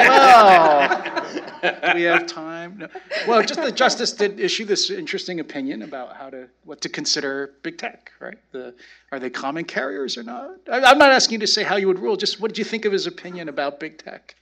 [0.04, 1.24] well,
[1.94, 2.78] we have time?
[2.78, 2.88] No.
[3.28, 7.52] Well, just the justice did issue this interesting opinion about how to what to consider
[7.62, 8.38] big tech, right?
[8.52, 8.74] The
[9.12, 10.56] are they common carriers or not?
[10.70, 12.16] I, I'm not asking you to say how you would rule.
[12.16, 14.34] Just what did you think of his opinion about big tech?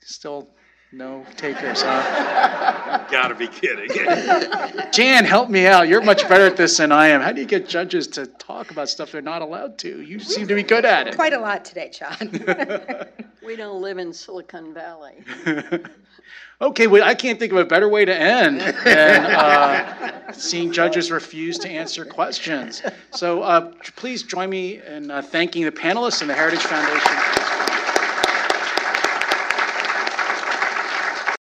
[0.00, 0.48] Still
[0.92, 3.06] no takers, huh?
[3.10, 3.88] Gotta be kidding.
[4.92, 5.88] Jan, help me out.
[5.88, 7.20] You're much better at this than I am.
[7.20, 10.02] How do you get judges to talk about stuff they're not allowed to?
[10.02, 11.16] You seem to be good at it.
[11.16, 13.08] Quite a lot today, John.
[13.44, 15.24] We don't live in Silicon Valley.
[16.60, 21.10] Okay, well, I can't think of a better way to end than uh, seeing judges
[21.10, 22.82] refuse to answer questions.
[23.10, 27.41] So uh, please join me in uh, thanking the panelists and the Heritage Foundation.